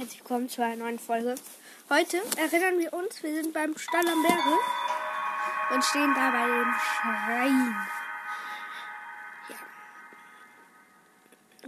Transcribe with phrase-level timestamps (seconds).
[0.00, 1.34] herzlich willkommen zu einer neuen Folge.
[1.90, 4.58] Heute erinnern wir uns, wir sind beim Stall am Berge
[5.74, 7.76] und stehen da bei dem Schrein.
[9.50, 9.56] Ja.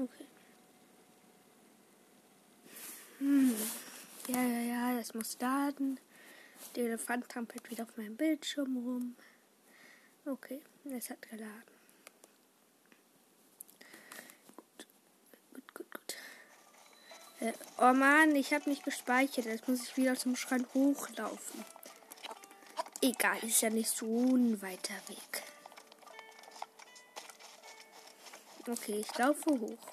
[0.03, 0.27] Okay.
[3.19, 3.55] Hm.
[4.29, 6.01] Ja, ja, ja, das muss laden.
[6.75, 9.15] Der Elefant trampelt wieder auf meinem Bildschirm rum.
[10.25, 11.72] Okay, es hat geladen.
[17.43, 19.47] Äh, oh Mann, ich habe nicht gespeichert.
[19.47, 21.65] Jetzt muss ich wieder zum Schrein hochlaufen.
[23.01, 25.43] Egal, ist ja nicht so ein weiter Weg.
[28.69, 29.89] Okay, ich laufe hoch.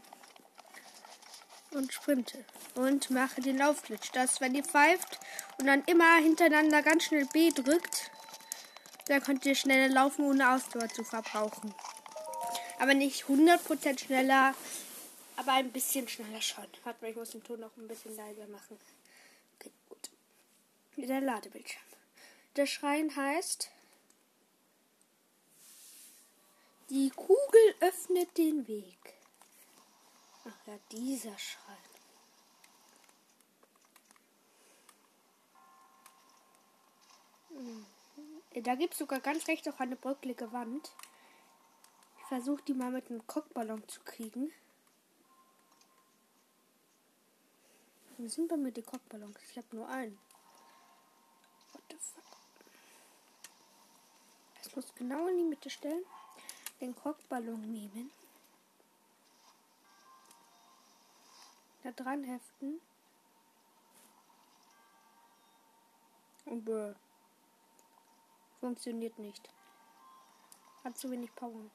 [1.71, 2.45] Und sprinte.
[2.75, 4.11] Und mache den Laufglitch.
[4.11, 5.19] Das, wenn ihr pfeift
[5.57, 8.11] und dann immer hintereinander ganz schnell B drückt,
[9.07, 11.73] dann könnt ihr schneller laufen, ohne Ausdauer zu verbrauchen.
[12.77, 14.53] Aber nicht 100% schneller,
[15.39, 16.67] aber ein bisschen schneller schon.
[16.83, 18.77] Warte mal, ich muss den Ton noch ein bisschen leiser machen.
[19.55, 20.09] Okay, gut.
[20.97, 21.81] Der Ladebildschirm.
[22.57, 23.71] Der Schrein heißt.
[26.89, 29.13] Die Kugel öffnet den Weg.
[30.43, 31.77] Ach ja, dieser Schrein.
[37.49, 37.85] Hm.
[38.63, 40.91] Da gibt es sogar ganz rechts auch eine bröcklige Wand.
[42.19, 44.51] Ich versuche die mal mit einem Cockballon zu kriegen.
[48.19, 49.37] Wo sind bei mir die Cockballons?
[49.49, 50.19] Ich habe nur einen.
[51.71, 52.21] What the fuck?
[54.55, 56.03] Das muss genau in die Mitte stellen.
[56.81, 58.11] Den Cockballon nehmen.
[61.83, 62.81] Da dran heften.
[66.43, 66.93] Und bäh.
[68.59, 69.49] Funktioniert nicht.
[70.83, 71.71] Hat zu wenig Power.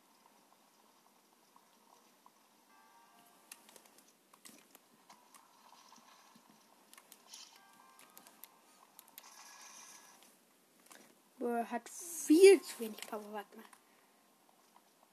[11.71, 13.33] Hat viel zu wenig Power.
[13.33, 13.65] Warte mal.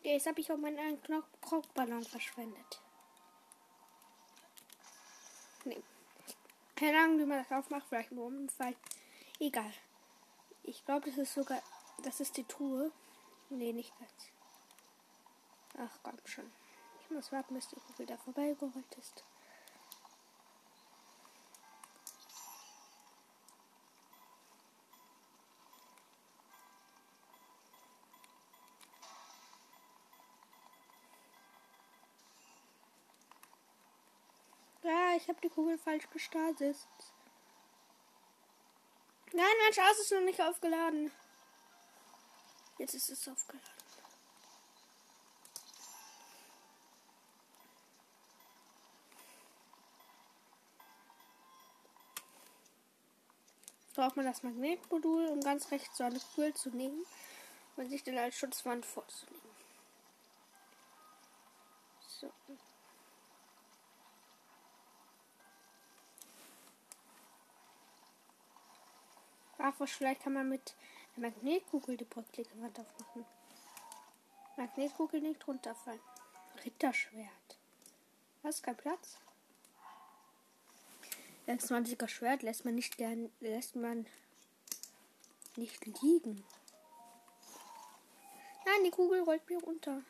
[0.03, 2.81] Jetzt habe ich auch meinen Knockballon verschwendet.
[5.64, 5.81] Nee.
[6.75, 7.86] Keine Ahnung, wie man das aufmacht.
[7.88, 8.75] Vielleicht nur Unfall.
[9.40, 9.74] Egal.
[10.64, 11.62] Ich glaube, das ist sogar.
[12.03, 12.92] Das ist die Truhe.
[13.50, 14.12] Nee, nicht ganz.
[15.78, 16.52] Ach komm schon.
[17.03, 19.24] Ich muss warten, bis die wieder vorbeigerollt ist.
[35.21, 36.75] Ich habe die Kugel falsch gestartet.
[39.33, 41.11] Nein, mein Schatz ist noch nicht aufgeladen.
[42.77, 43.81] Jetzt ist es aufgeladen.
[53.93, 57.05] braucht man das Magnetmodul, um ganz rechts so eine Kugel zu nehmen
[57.75, 59.41] und sich dann als Schutzwand vorzunehmen.
[62.07, 62.31] So.
[69.61, 70.75] Ach, vielleicht kann man mit
[71.16, 72.07] der Magnetkugel die
[72.61, 73.25] Wand aufmachen.
[74.57, 75.99] Magnetkugel nicht runterfallen.
[76.66, 77.57] Ritterschwert.
[78.41, 78.61] Was?
[78.61, 79.17] Kein Platz?
[81.47, 84.05] 26er Schwert lässt man nicht gern, lässt man
[85.55, 86.44] nicht liegen.
[88.66, 90.01] Nein, die Kugel rollt mir runter.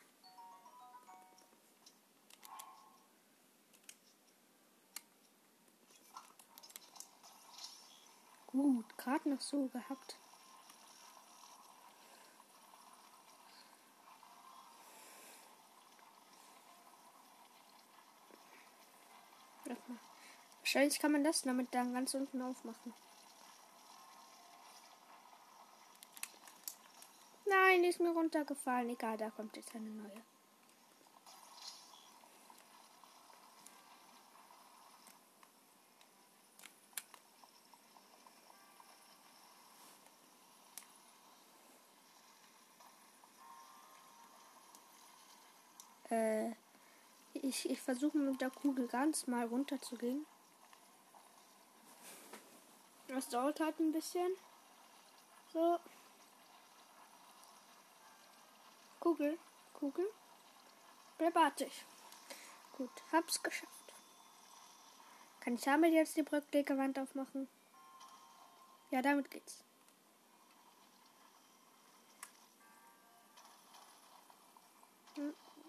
[8.62, 10.18] Gut, gerade noch so gehabt.
[20.60, 22.94] Wahrscheinlich kann man das damit dann ganz unten aufmachen.
[27.46, 28.92] Nein, die ist mir runtergefallen.
[28.92, 30.22] Egal, da kommt jetzt eine neue.
[46.12, 46.52] Äh,
[47.52, 50.26] ich, ich versuche mit der Kugel ganz mal runter zu gehen.
[53.10, 54.32] Das dauert halt ein bisschen.
[55.52, 55.78] So.
[59.02, 59.38] Kugel,
[59.74, 60.08] Kugel.
[61.18, 61.86] Bleib artig.
[62.78, 63.94] Gut, hab's geschafft.
[65.42, 67.50] Kann ich damit jetzt die bröcklige Wand aufmachen?
[68.92, 69.66] Ja, damit geht's.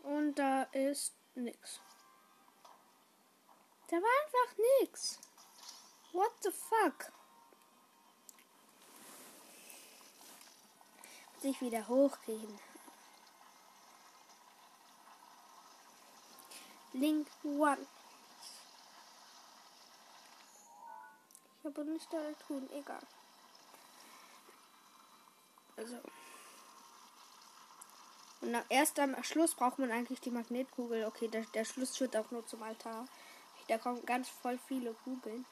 [0.05, 1.81] Und da ist nix.
[3.89, 5.19] Da war einfach nix.
[6.13, 7.13] What the fuck?
[11.41, 12.59] Sich wieder hochgehen.
[16.93, 17.87] Link One.
[21.59, 23.03] Ich habe nicht da tun, egal.
[25.77, 26.01] Also.
[28.43, 31.05] Und erst am Schluss braucht man eigentlich die Magnetkugel.
[31.07, 33.07] Okay, der, der Schluss führt auch nur zum Altar.
[33.69, 35.47] Da kommen ganz voll viele Kugeln.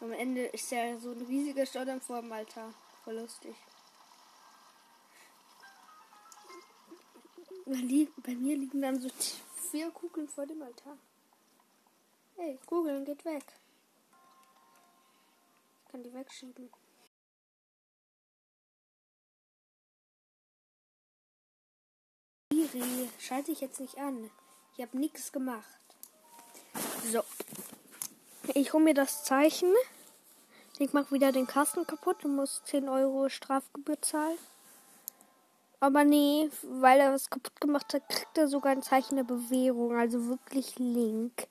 [0.00, 2.72] Am Ende ist ja so ein riesiger Staudamm vor dem Altar.
[3.02, 3.56] Voll lustig.
[7.66, 9.08] Bei mir liegen dann so
[9.70, 10.96] vier Kugeln vor dem Altar.
[12.36, 13.44] Hey, Kugeln, geht weg.
[15.84, 16.70] Ich kann die wegschieben.
[22.62, 24.30] Siri, schalte ich jetzt nicht an.
[24.76, 25.64] Ich habe nichts gemacht.
[27.10, 27.22] So.
[28.54, 29.72] Ich hole mir das Zeichen.
[30.78, 34.38] Ich mache wieder den Kasten kaputt und muss 10 Euro Strafgebühr zahlen.
[35.80, 39.96] Aber nee, weil er was kaputt gemacht hat, kriegt er sogar ein Zeichen der Bewährung.
[39.96, 41.48] Also wirklich Link.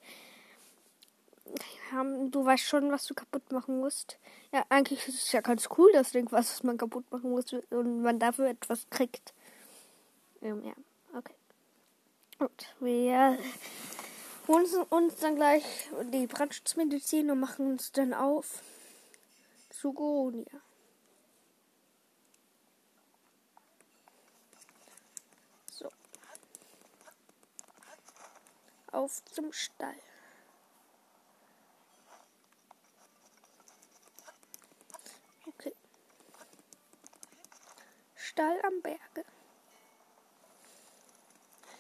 [2.32, 4.18] Du weißt schon, was du kaputt machen musst.
[4.52, 8.02] Ja, eigentlich ist es ja ganz cool, das Link, was man kaputt machen muss und
[8.02, 9.34] man dafür etwas kriegt.
[10.42, 10.74] Ähm, ja,
[12.40, 13.38] Gut, wir
[14.48, 15.64] holen uns dann gleich
[16.12, 18.62] die Brandschutzmedizin und machen uns dann auf
[19.70, 20.62] zu Goronia.
[28.94, 29.96] auf zum Stall.
[35.46, 35.76] Okay.
[38.16, 39.33] Stall am Berge.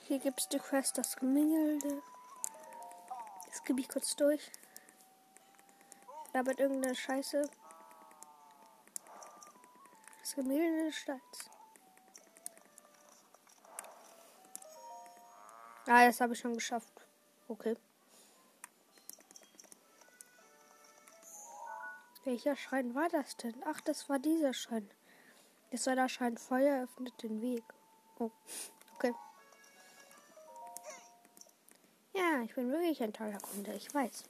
[0.05, 2.01] Hier gibt es die Quest das Gemälde.
[3.45, 4.51] Jetzt gebe ich kurz durch.
[6.33, 7.49] Da wird irgendeine Scheiße.
[10.19, 11.49] Das Gemälde des Stalls.
[15.87, 17.07] Ah, das habe ich schon geschafft.
[17.47, 17.77] Okay.
[22.25, 23.55] Welcher Schrein war das denn?
[23.65, 24.89] Ach, das war dieser Schrein.
[25.71, 27.63] Das war der Schrein Feuer öffnet den Weg.
[28.19, 28.31] Oh,
[28.95, 29.13] okay.
[32.43, 34.23] Ich bin wirklich ein toller Kunde, ich weiß.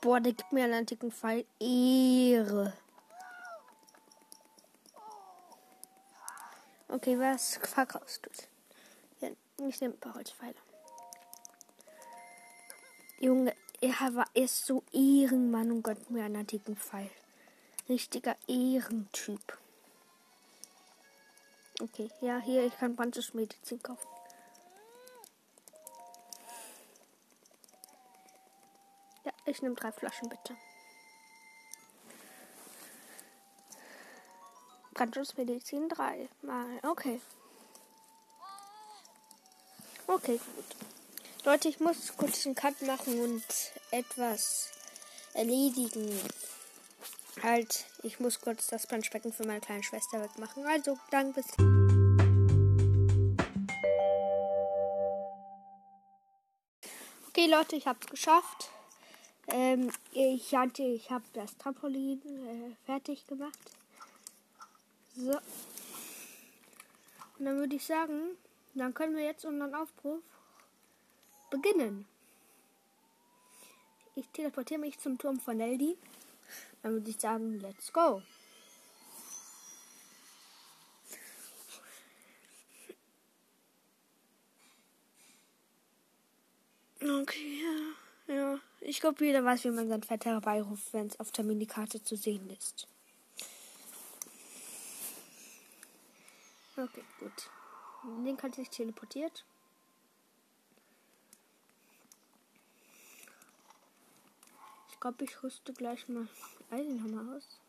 [0.00, 1.44] Boah, der gibt mir einen antiken Pfeil.
[1.60, 2.72] Ehre.
[6.88, 8.30] Okay, was verkaufst du?
[9.20, 9.30] Ja,
[9.66, 10.54] ich nehme ein paar Holzpfeile.
[13.18, 17.10] Junge, er war erst so Ehrenmann und gönnt mir einen antiken Pfeil.
[17.88, 19.58] Richtiger Ehrentyp.
[21.80, 22.96] Okay, ja, hier, ich kann
[23.32, 24.13] Medizin kaufen.
[29.46, 30.56] Ich nehme drei Flaschen, bitte.
[34.94, 36.78] Brandschutzmedizin 3 mal.
[36.82, 37.20] Okay.
[40.06, 40.64] Okay, gut.
[41.44, 43.44] Leute, ich muss kurz einen Cut machen und
[43.90, 44.70] etwas
[45.34, 46.18] erledigen.
[47.42, 50.64] Halt, ich muss kurz das Planschbecken für meine kleine Schwester wegmachen.
[50.66, 51.46] Also, dann bis.
[57.28, 58.70] Okay, Leute, ich hab's geschafft.
[59.56, 63.56] Ähm, ich hatte, ich habe das Trampolin äh, fertig gemacht.
[65.14, 65.30] So.
[67.38, 68.36] Und dann würde ich sagen,
[68.74, 70.24] dann können wir jetzt unseren Aufruf
[71.50, 72.04] beginnen.
[74.16, 75.96] Ich teleportiere mich zum Turm von Neldi.
[76.82, 78.22] Dann würde ich sagen, let's go.
[87.00, 87.62] Okay,
[88.26, 88.34] ja.
[88.34, 88.60] ja.
[88.94, 92.14] Ich glaube, jeder weiß, wie man sein Fett herbeiruft, wenn es auf der Minikarte zu
[92.14, 92.86] sehen ist.
[96.76, 97.50] Okay, gut.
[98.22, 99.44] Link hat sich teleportiert.
[105.00, 106.28] glaube, ich rüste gleich mal
[106.70, 107.60] Eisenhammer aus.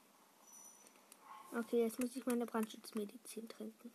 [1.57, 3.91] Okay, jetzt muss ich meine Brandschutzmedizin trinken.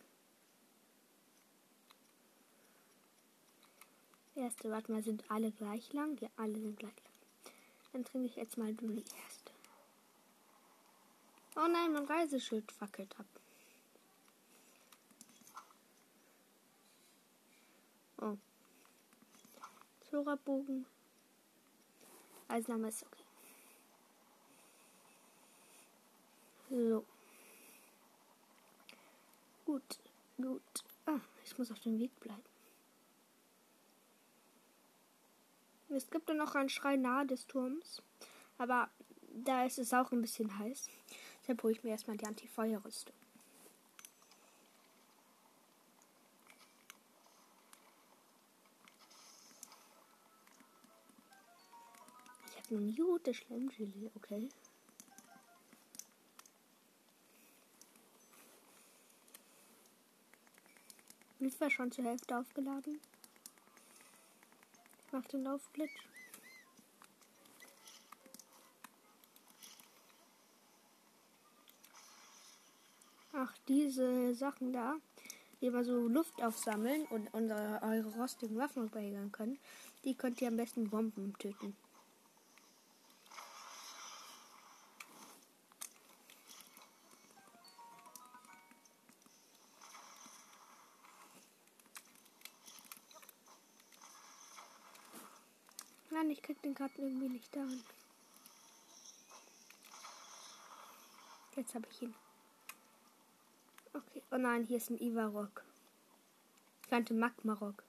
[4.35, 6.17] Erste, warte mal, sind alle gleich lang?
[6.19, 7.10] Ja, alle sind gleich lang.
[7.93, 9.51] Dann trinke ich jetzt mal die erste.
[11.55, 13.25] Oh nein, mein Reiseschild fackelt ab.
[18.21, 18.37] Oh.
[20.09, 20.85] Zora-Bogen.
[22.47, 23.23] Eisenhammer ist okay.
[26.69, 27.05] So.
[29.65, 29.99] Gut,
[30.37, 30.61] gut.
[31.05, 32.50] Ah, ich muss auf dem Weg bleiben.
[35.93, 38.01] Es gibt dann noch einen Schrei nahe des Turms.
[38.57, 38.89] Aber
[39.33, 40.87] da ist es auch ein bisschen heiß.
[41.41, 43.15] Deshalb hole ich mir erstmal die Anti-Feuerrüstung.
[52.47, 54.49] Ich habe nie rote Schlemmgelee, okay.
[61.39, 63.01] Ist war schon zur Hälfte aufgeladen.
[65.11, 65.91] Mach den Laufglitch.
[73.33, 74.95] Ach, diese Sachen da,
[75.59, 79.59] die immer so Luft aufsammeln und unsere, eure rostigen Waffen verhindern können,
[80.05, 81.75] die könnt ihr am besten Bomben töten.
[96.31, 97.65] Ich krieg den gerade irgendwie nicht da.
[101.55, 102.15] Jetzt habe ich ihn.
[103.93, 104.23] Okay.
[104.31, 105.63] Oh nein, hier ist ein Ivarok.
[106.87, 107.83] Kleine Magmarok.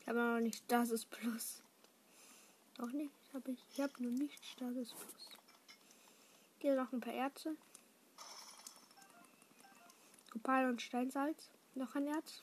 [0.00, 1.62] Ich habe noch nicht Stasis Plus.
[2.78, 3.12] Auch nicht.
[3.34, 5.28] Hab ich ich habe noch nicht Stasis Plus.
[6.58, 7.56] Hier noch ein paar Erze.
[10.34, 11.50] Opal und Steinsalz.
[11.74, 12.42] Noch ein Erz.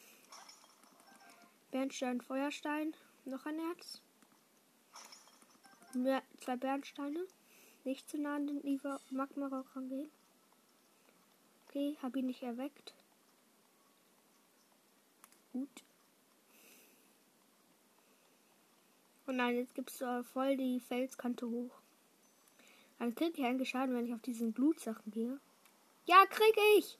[1.71, 2.95] Bernstein, Feuerstein.
[3.25, 4.01] Noch ein Erz.
[5.93, 7.25] Mehr, zwei Bernsteine.
[7.83, 10.09] Nicht zu nah an den Iva Magma-Rock rangehen.
[11.67, 12.93] Okay, habe ihn nicht erweckt.
[15.53, 15.83] Gut.
[19.27, 21.79] Und nein, jetzt gibt es äh, voll die Felskante hoch.
[22.97, 25.39] Dann krieg ich eigentlich Schaden, wenn ich auf diesen Blutsachen gehe.
[26.05, 26.97] Ja, krieg ich!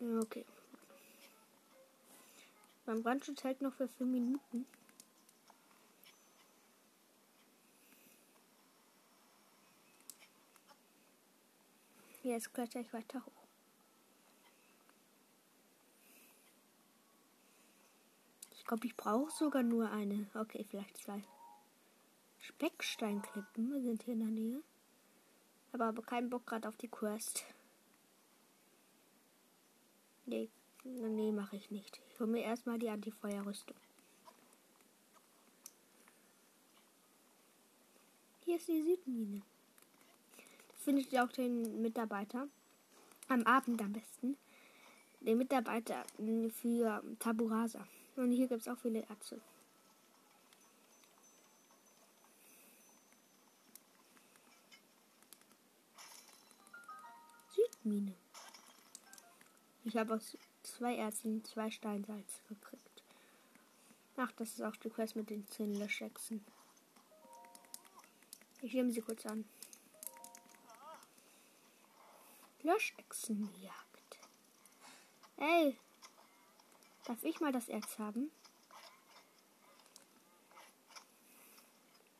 [0.00, 0.44] Okay.
[2.88, 4.64] Mein Brandschutz hält noch für 5 Minuten.
[12.22, 13.46] Jetzt kletter ich weiter hoch.
[18.52, 20.26] Ich glaube, ich brauche sogar nur eine.
[20.32, 21.22] Okay, vielleicht zwei.
[22.38, 24.62] Specksteinklippen sind hier in der Nähe.
[25.72, 27.44] Aber aber keinen Bock gerade auf die Quest.
[30.24, 30.48] Nee,
[30.84, 32.00] nee, mache ich nicht.
[32.12, 33.76] Ich hole mir erstmal die Antifeuerrüstung.
[38.44, 39.42] Hier ist die Südmine
[40.88, 42.48] findet ihr auch den Mitarbeiter.
[43.28, 44.38] Am Abend am besten.
[45.20, 46.02] Den Mitarbeiter
[46.62, 47.86] für Taburasa.
[48.16, 49.38] Und hier gibt es auch viele Ärzte.
[57.54, 58.14] Südmine.
[59.84, 60.38] Ich habe aus
[60.78, 63.02] zwei Ärzten zwei Steinsalz gekriegt.
[64.16, 66.44] Ach, das ist auch die Quest mit den zehn Löschechsen.
[68.62, 69.44] Ich nehme sie kurz an.
[72.62, 74.18] Löschechsenjagd.
[75.38, 75.76] Ey,
[77.06, 78.30] darf ich mal das Erz haben?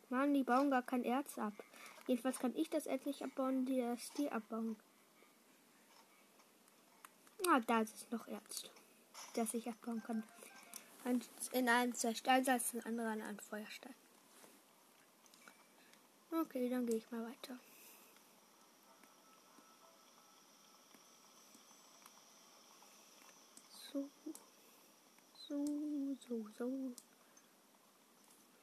[0.08, 1.52] Mann, die bauen gar kein Erz ab.
[2.08, 4.76] Jedenfalls kann ich das Erz nicht abbauen, die das die abbauen.
[7.50, 8.64] Ah, da ist es noch Erz,
[9.34, 10.22] das ich abbauen kann.
[11.04, 13.94] Und in einem der Steinsalz, in andere an einem Feuerstein.
[16.30, 17.58] Okay, dann gehe ich mal weiter.
[23.88, 24.08] so,
[25.48, 26.92] so, so, so.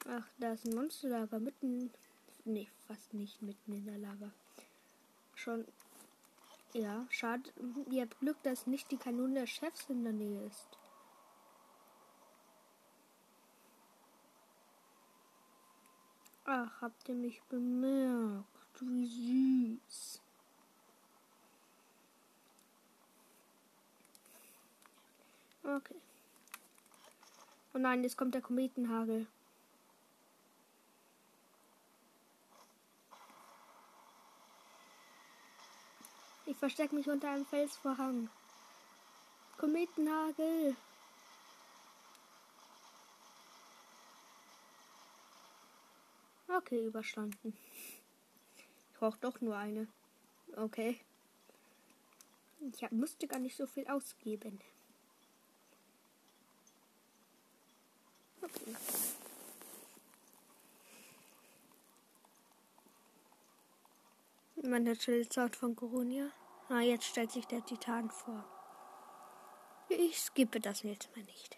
[0.08, 1.92] Ach, da ist ein Monsterlager mitten.
[2.46, 4.32] Nee, fast nicht mitten in der Lava.
[5.34, 5.66] Schon.
[6.76, 7.50] Ja, schade.
[7.90, 10.78] Ihr habt Glück, dass nicht die Kanone der Chefs in der Nähe ist.
[16.44, 18.46] Ach, habt ihr mich bemerkt?
[18.82, 20.22] Wie süß.
[25.64, 25.96] Okay.
[27.74, 29.28] Oh nein, jetzt kommt der Kometenhagel.
[36.56, 38.30] Ich verstecke mich unter einem Felsvorhang.
[39.58, 40.78] Kometenhagel.
[46.48, 47.58] Okay, überstanden.
[48.56, 49.90] Ich brauche doch nur eine.
[50.56, 50.98] Okay.
[52.74, 54.62] Ich hab, musste gar nicht so viel ausgeben.
[58.42, 58.76] Okay.
[64.64, 66.32] Man der Schildsound von Coronia.
[66.68, 68.44] Ah, jetzt stellt sich der Titan vor.
[69.88, 71.58] Ich skippe das jetzt mal nicht.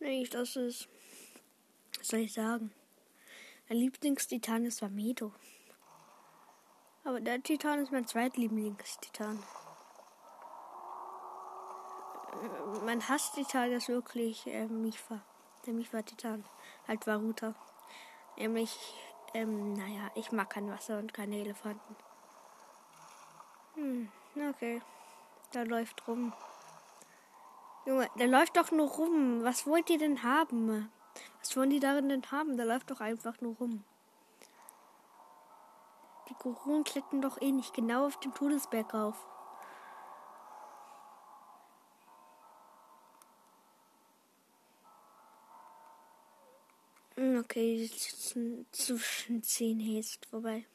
[0.00, 0.88] Ich, das ist.
[1.98, 2.72] Was soll ich sagen?
[3.68, 5.32] Mein Lieblingstitan ist Vamedo.
[7.04, 9.42] Aber der Titan ist mein zweitlieblingstitan.
[12.84, 15.20] Mein Hasstitan ist wirklich äh, Mifa.
[15.66, 16.44] Der Mifa-Titan.
[16.88, 17.54] Halt Varuta.
[18.36, 18.76] Nämlich,
[19.34, 21.96] ähm, naja, ich mag kein Wasser und keine Elefanten.
[23.76, 24.08] Hm,
[24.50, 24.80] okay.
[25.52, 26.32] Da läuft rum.
[27.84, 29.44] Junge, der läuft doch nur rum.
[29.44, 30.90] Was wollt ihr denn haben?
[31.40, 32.56] Was wollen die darin denn haben?
[32.56, 33.84] Der läuft doch einfach nur rum.
[36.28, 39.24] Die Koronen klettern doch eh nicht genau auf dem Todesberg auf.
[47.14, 47.88] Hm, okay,
[48.72, 50.66] zwischen 10 Haste vorbei.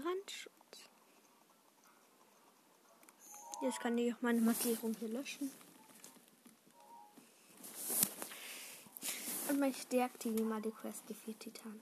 [0.00, 0.52] Brandschutz.
[3.62, 5.50] Jetzt kann ich auch meine Markierung hier löschen.
[9.48, 11.80] Und ich deaktiviere mal die Quest, die vier Titan.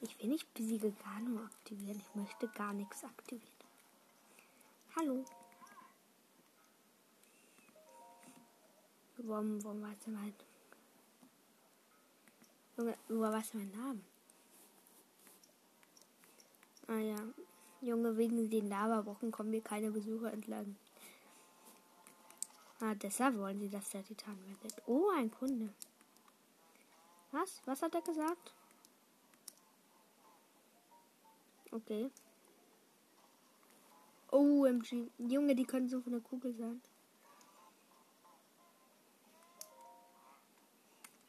[0.00, 2.00] Ich will nicht besiege gar nur aktivieren.
[2.00, 3.52] Ich möchte gar nichts aktivieren.
[4.96, 5.24] Hallo.
[9.18, 10.34] Warum, warum weißt du mein...
[12.76, 14.11] Woher weißt du meinen Namen?
[16.92, 17.16] Ah ja.
[17.80, 20.76] Junge, wegen den Lavawochen kommen mir keine Besucher entlang.
[22.80, 24.74] Ah, deshalb wollen sie, dass der Titan wendet.
[24.86, 25.72] Oh, ein Kunde.
[27.30, 27.62] Was?
[27.64, 28.54] Was hat er gesagt?
[31.70, 32.10] Okay.
[34.30, 35.08] OMG.
[35.16, 36.82] Junge, die können so von der Kugel sein.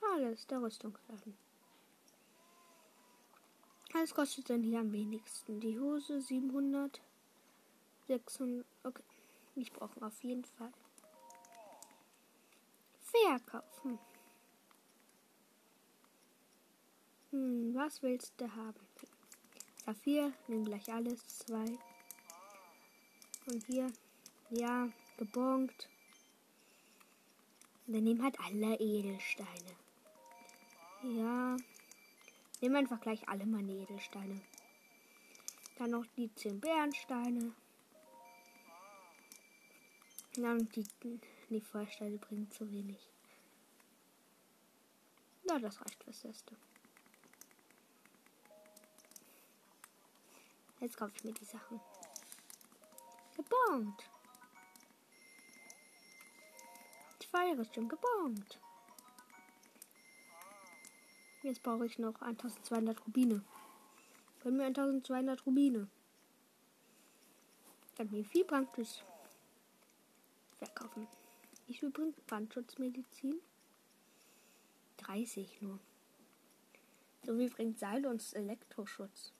[0.02, 1.43] Ah, das ist der Rüstungsladen.
[3.94, 5.60] Was kostet denn hier am wenigsten?
[5.60, 7.00] Die Hose 700,
[8.08, 8.66] 600.
[8.84, 9.04] Okay,
[9.56, 10.74] ich brauche auf jeden Fall.
[13.04, 14.00] Verkaufen.
[17.30, 18.80] Hm, was willst du haben?
[19.86, 21.28] Saphir, nimm gleich alles.
[21.28, 21.78] Zwei.
[23.46, 23.92] Und hier,
[24.50, 25.88] ja, gebongt.
[27.86, 29.76] Wir nehmen halt alle Edelsteine.
[31.04, 31.58] Ja.
[32.64, 34.40] Nimm einfach gleich alle meine Edelsteine.
[35.78, 37.52] Dann noch die 10 Bärensteine.
[40.38, 40.88] Dann die,
[41.50, 43.12] die Feuersteine bringen zu wenig.
[45.44, 46.56] Ja, das reicht fürs Erste.
[50.80, 51.82] Jetzt kaufe ich mir die Sachen.
[53.36, 54.10] Gebongt.
[57.20, 58.58] Zwei Rüstung gebongt.
[61.44, 63.44] Jetzt brauche ich noch 1200 Rubine.
[64.42, 65.90] Können wir 1200 Rubine.
[67.98, 69.04] Dann mir viel Brandschutz
[70.58, 71.06] verkaufen.
[71.68, 73.42] Viel bringt Brandschutzmedizin?
[74.98, 75.80] 30 nur.
[77.26, 79.34] So wie bringt Seil und Elektroschutz.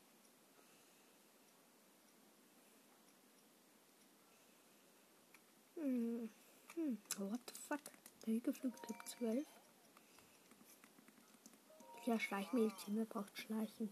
[5.76, 6.30] Hm.
[6.76, 6.98] Hm.
[7.18, 7.82] What the fuck?
[8.26, 9.46] Geflügelt 12.
[12.06, 13.90] Ja, Schleichmedizin, wer braucht Schleichen?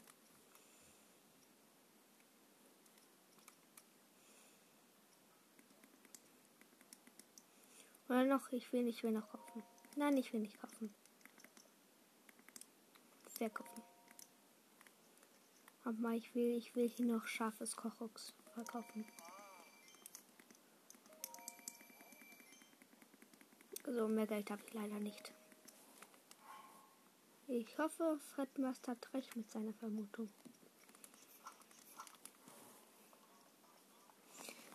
[8.09, 9.63] Oder noch, ich will ich will noch kaufen.
[9.95, 10.93] Nein, ich will nicht kaufen.
[13.37, 13.81] Verkaufen.
[15.85, 19.05] Aber ich will, ich will hier noch scharfes Kochrucks verkaufen.
[23.85, 25.31] So, mehr Geld habe ich leider nicht.
[27.53, 30.29] Ich hoffe, Fred Master hat recht mit seiner Vermutung.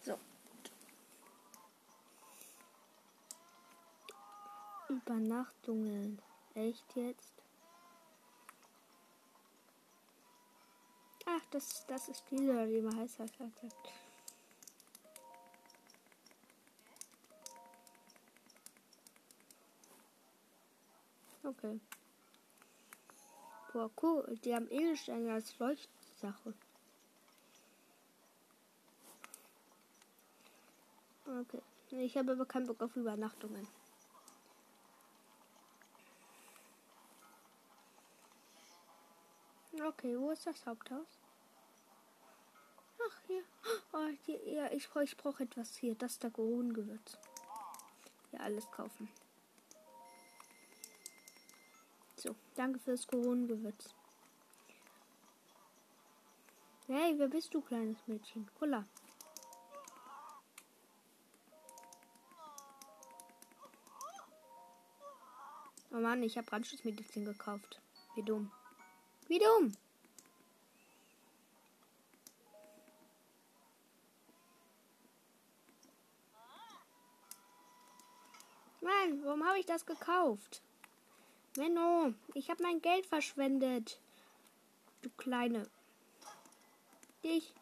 [0.03, 0.19] So.
[4.91, 6.21] Übernachtungen.
[6.55, 7.33] Echt jetzt?
[11.25, 13.21] Ach, das, das ist dieser, wie man heißt.
[21.43, 21.81] Okay.
[23.77, 24.39] Boah, cool.
[24.43, 26.55] Die haben Edelsteine als Leuchtsache.
[31.27, 31.61] Okay.
[31.91, 33.69] Ich habe aber keinen Bock auf Übernachtungen.
[39.87, 41.21] Okay, wo ist das Haupthaus?
[42.99, 43.43] Ach, hier.
[43.93, 45.95] Oh, hier ja, ich brauche ich brauch etwas hier.
[45.97, 47.19] Das ist der Gewürz.
[48.33, 49.11] Ja, alles kaufen.
[52.17, 53.95] So, danke fürs Koronengewürz.
[56.87, 58.49] Hey, wer bist du, kleines Mädchen?
[58.59, 58.87] Kolla.
[65.91, 67.81] Oh Mann, ich habe Brandschutzmedizin gekauft.
[68.15, 68.51] Wie dumm.
[69.29, 69.73] Wie dumm!
[78.81, 80.63] Mann, warum habe ich das gekauft?
[81.57, 83.99] Menno, ich habe mein Geld verschwendet.
[85.03, 85.69] Du kleine.
[87.23, 87.55] Ich.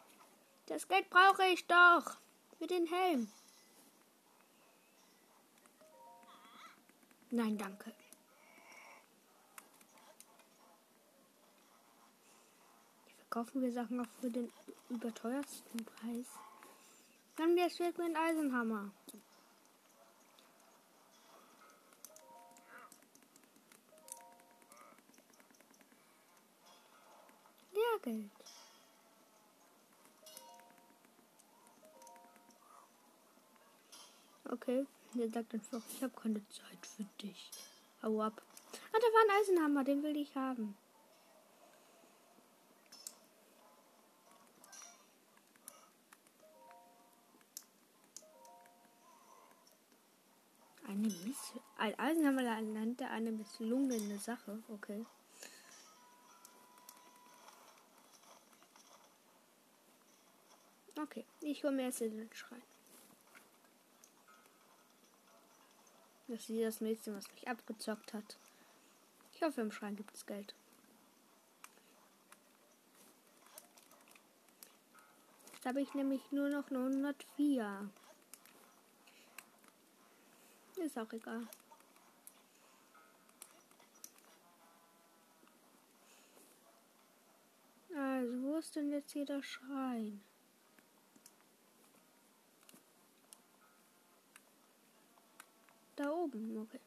[0.67, 2.17] Das Geld brauche ich doch.
[2.57, 3.29] Für den Helm.
[7.31, 7.93] Nein, danke.
[13.17, 14.51] Verkaufen wir Sachen auch für den
[14.89, 16.25] überteuersten Preis.
[17.35, 18.15] Dann wir mit ein
[27.93, 28.05] Eisenhammer.
[28.05, 28.31] Lehrgeld.
[34.47, 37.51] Okay, der sagt einfach, ich habe keine Zeit für dich.
[38.01, 38.41] Hau ab.
[38.93, 40.77] Ah, da war ein Eisenhammer, den will ich haben.
[50.87, 54.61] Eine Miss ein Eisenhammer nannte eine misslungene Sache.
[54.69, 55.05] Okay.
[60.97, 62.61] Okay, ich hole mir erst den Schrein.
[66.27, 68.37] Das ist das Mädchen, was mich abgezockt hat.
[69.33, 70.55] Ich hoffe, im Schrein gibt es Geld.
[75.53, 77.89] Jetzt habe ich nämlich nur noch 104.
[80.77, 81.47] Ist auch egal.
[87.95, 90.21] Also, wo ist denn jetzt hier der Schrein?
[95.95, 96.79] Da oben, okay.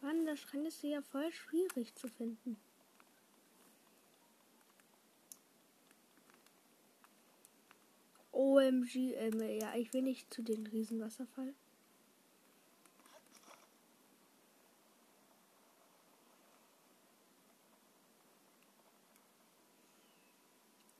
[0.00, 2.56] Mann, der Schrein ist ja voll schwierig zu finden.
[8.32, 11.54] OMG, ähm, ja, ich will nicht zu den Riesenwasserfall.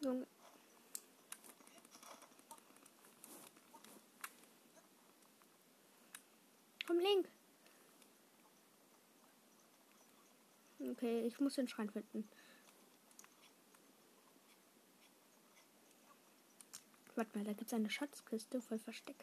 [0.01, 0.27] Junge.
[6.89, 7.29] Komm, Link.
[10.81, 12.27] Okay, ich muss den Schrein finden.
[17.15, 19.23] Warte mal, da gibt es eine Schatzkiste voll versteckt.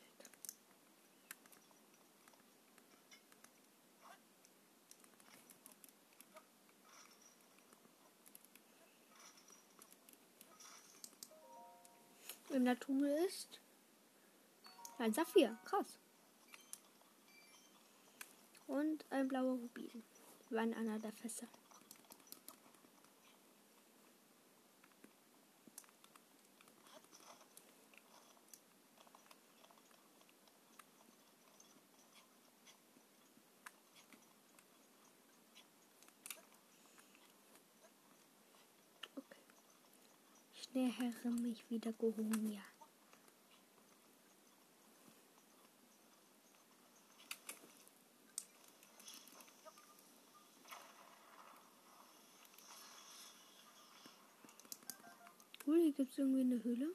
[12.49, 13.59] Der Truhe ist
[14.99, 15.57] ein Saphir.
[15.65, 15.97] Krass.
[18.67, 20.03] Und ein blauer Rubin.
[20.49, 21.47] War in einer der Fässer.
[40.75, 42.61] nähere mich wieder Gohonia.
[55.65, 56.93] Cool, hier gibt es irgendwie eine Höhle.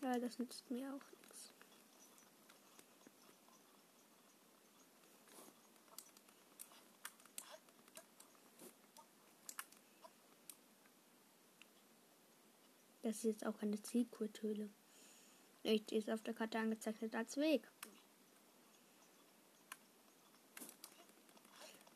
[0.00, 1.52] Ja, das nützt mir auch nichts.
[13.02, 14.70] Das ist jetzt auch eine Secret-Höhle.
[15.64, 17.68] Nicht ist auf der Karte angezeichnet als Weg.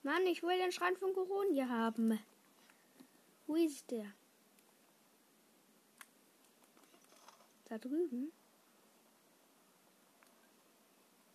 [0.03, 2.21] Mann, ich will den Schrein von Coronia haben.
[3.47, 4.13] Wo ist der?
[7.69, 8.33] Da drüben?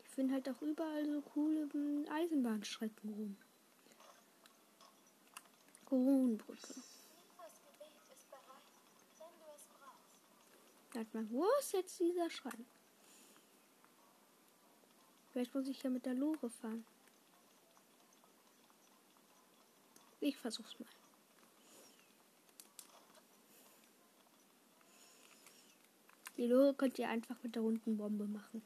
[0.03, 1.69] Ich finde halt auch überall so coole
[2.09, 3.37] Eisenbahnstrecken rum.
[5.85, 6.75] Kronbrücke.
[10.93, 12.65] Warte mal, wo ist jetzt dieser Schrein?
[15.31, 16.85] Vielleicht muss ich ja mit der Lore fahren.
[20.19, 21.00] Ich versuch's mal.
[26.41, 28.63] Die Lore könnt ihr einfach mit der runden Bombe machen.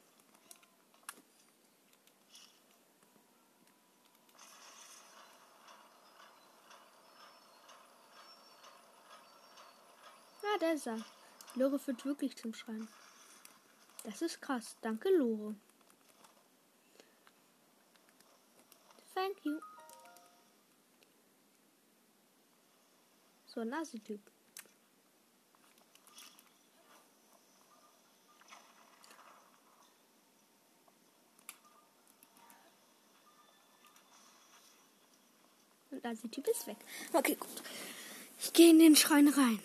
[10.41, 11.03] Ah, da ist er.
[11.55, 12.88] Lore führt wirklich zum Schrein.
[14.05, 14.77] Das ist krass.
[14.79, 15.55] Danke, Lore.
[19.13, 19.59] Thank you.
[23.47, 24.21] So ein Nazi-Typ.
[36.06, 36.78] Und Nazi-Typ ist weg.
[37.13, 37.63] Okay, gut.
[38.39, 39.60] Ich gehe in den Schrein rein.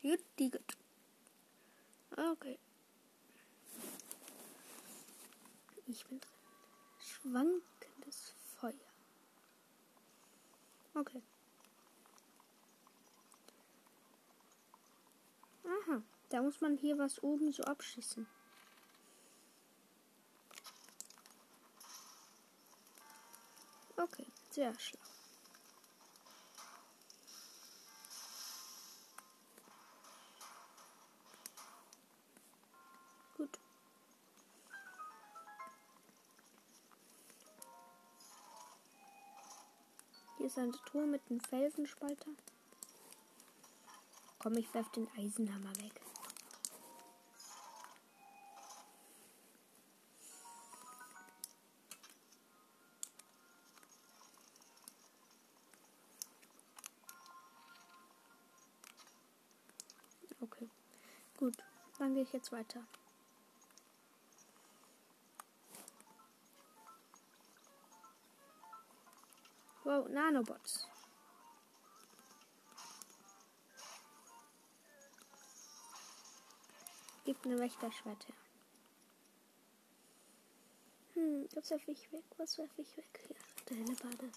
[0.00, 0.76] Gut, die gut.
[2.12, 2.58] Okay.
[5.86, 6.30] Ich bin drin.
[6.98, 8.72] Schwankendes Feuer.
[10.94, 11.22] Okay.
[15.64, 18.26] Aha, da muss man hier was oben so abschießen.
[23.98, 25.00] Okay, sehr schlau.
[33.38, 33.58] Gut.
[40.36, 42.30] Hier ist eine Truhe mit einem Felsenspalter.
[44.38, 46.05] Komm, ich werf den Eisenhammer weg.
[62.06, 62.86] Dann gehe ich jetzt weiter.
[69.82, 70.86] Wow, Nanobots.
[77.24, 78.36] Gibt eine Wächterschwert her.
[81.14, 82.22] Hm, was werfe ich weg?
[82.36, 83.20] Was werfe ich weg?
[83.26, 83.36] Hier,
[83.68, 84.30] der Hellebade.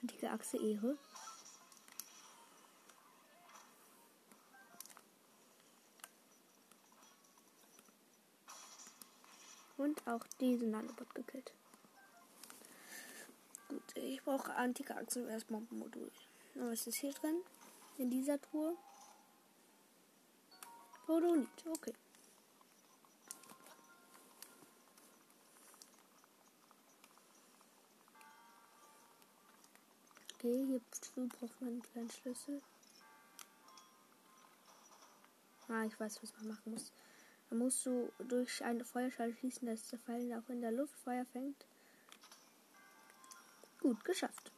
[0.00, 0.96] Antike Achse Ehre.
[9.80, 11.54] Und auch diesen Nanobot gekillt.
[13.66, 16.12] Gut, ich brauche antike Achse und erstmal Modul.
[16.54, 17.40] Und was ist hier drin?
[17.96, 18.76] In dieser Truhe?
[21.08, 21.94] Rodonit, okay.
[30.34, 32.60] Okay, hierfür braucht man einen kleinen Schlüssel.
[35.68, 36.92] Ah, ich weiß, was man machen muss.
[37.50, 41.24] Man muss so durch eine Feuerschale schießen, dass der Pfeil auch in der Luft Feuer
[41.32, 41.66] fängt.
[43.80, 44.52] Gut, geschafft.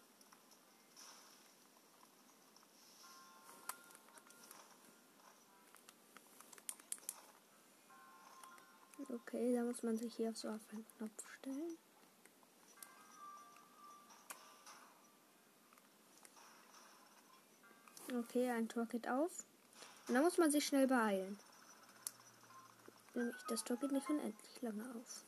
[9.09, 11.79] Okay, da muss man sich hier auf so einen Knopf stellen.
[18.15, 19.45] Okay, ein Tor geht auf.
[20.09, 21.39] Und da muss man sich schnell beeilen.
[23.15, 25.25] Nämlich, das Tor geht nicht unendlich lange auf.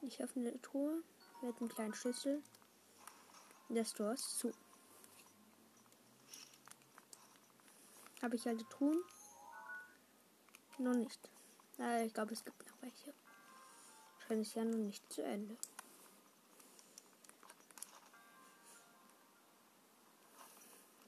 [0.00, 1.02] Ich öffne die Truhe
[1.42, 2.42] mit einem kleinen Schlüssel.
[3.68, 4.52] Das Tor ist zu.
[8.20, 9.02] Habe ich alle Truhen?
[10.78, 11.30] Noch nicht.
[11.78, 13.14] Äh, ich glaube, es gibt noch welche.
[14.18, 15.56] Wahrscheinlich ist ja noch nicht zu Ende.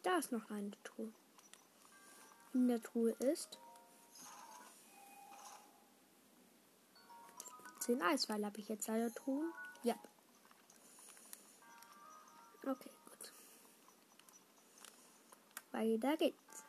[0.02, 1.12] Da ist noch eine Truhe.
[2.54, 3.58] In der Truhe ist
[7.80, 8.46] 10 Eisweile.
[8.46, 9.52] Habe ich jetzt alle Truhen?
[9.82, 9.96] Ja.
[12.64, 13.32] Okay, gut.
[15.72, 16.64] Weiter geht's.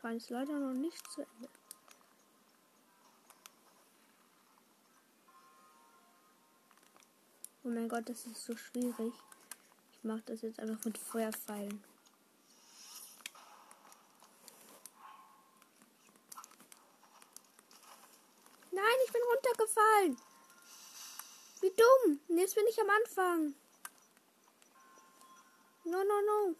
[0.00, 1.48] Schrein ist leider noch nicht zu Ende.
[7.62, 9.12] Oh mein Gott, das ist so schwierig.
[10.00, 11.84] Ich mache das jetzt einfach mit Feuerpfeilen.
[18.70, 20.16] Nein, ich bin runtergefallen.
[21.60, 22.20] Wie dumm.
[22.38, 23.54] Jetzt bin ich am Anfang.
[25.84, 26.56] No, no, no.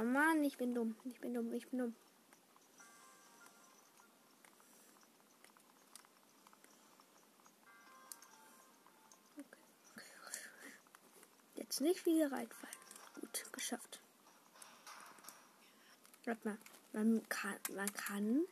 [0.00, 0.96] Oh Mann, ich bin dumm.
[1.04, 1.52] Ich bin dumm.
[1.52, 1.94] Ich bin dumm.
[11.72, 12.76] Jetzt nicht wieder reinfallen.
[13.18, 13.98] Gut, geschafft.
[16.26, 16.58] Warte mal.
[16.92, 18.42] Man kann, man kann.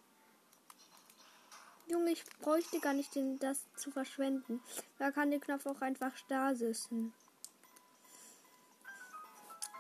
[1.87, 4.63] Junge, ich bräuchte gar nicht den, das zu verschwenden.
[4.99, 7.13] Da kann der Knopf auch einfach stasissen.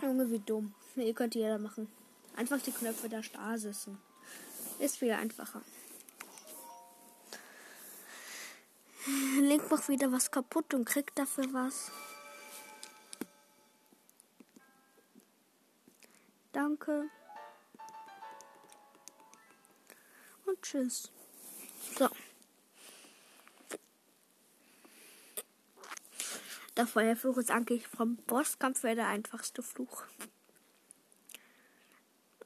[0.02, 0.74] Junge, wie dumm.
[0.96, 1.90] Ihr könnt jeder machen.
[2.36, 3.96] Einfach die Knöpfe der Stasissen.
[4.80, 5.62] Ist viel einfacher.
[9.40, 11.90] Link macht wieder was kaputt und kriegt dafür was.
[16.60, 17.08] Danke.
[20.44, 21.10] Und tschüss.
[21.98, 22.06] So.
[26.76, 30.04] Der Feuerfluch ist eigentlich vom Bosskampf der einfachste Fluch.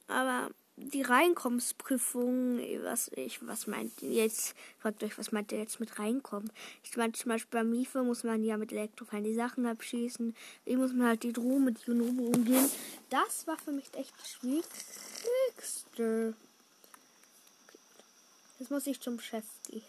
[0.07, 5.99] Aber die Reinkommensprüfung, was ich, was meint jetzt, fragt euch, was meint ihr jetzt mit
[5.99, 6.51] reinkommen?
[6.83, 10.35] Ich meine, zum Beispiel bei Mife muss man ja mit Elektrofan die Sachen abschießen.
[10.65, 12.69] Wie muss man halt die Drohung mit Junobo umgehen?
[13.09, 14.65] Das war für mich echt das Schwierigste.
[15.93, 16.35] Okay.
[18.59, 19.83] Jetzt muss ich zum Chef gehen.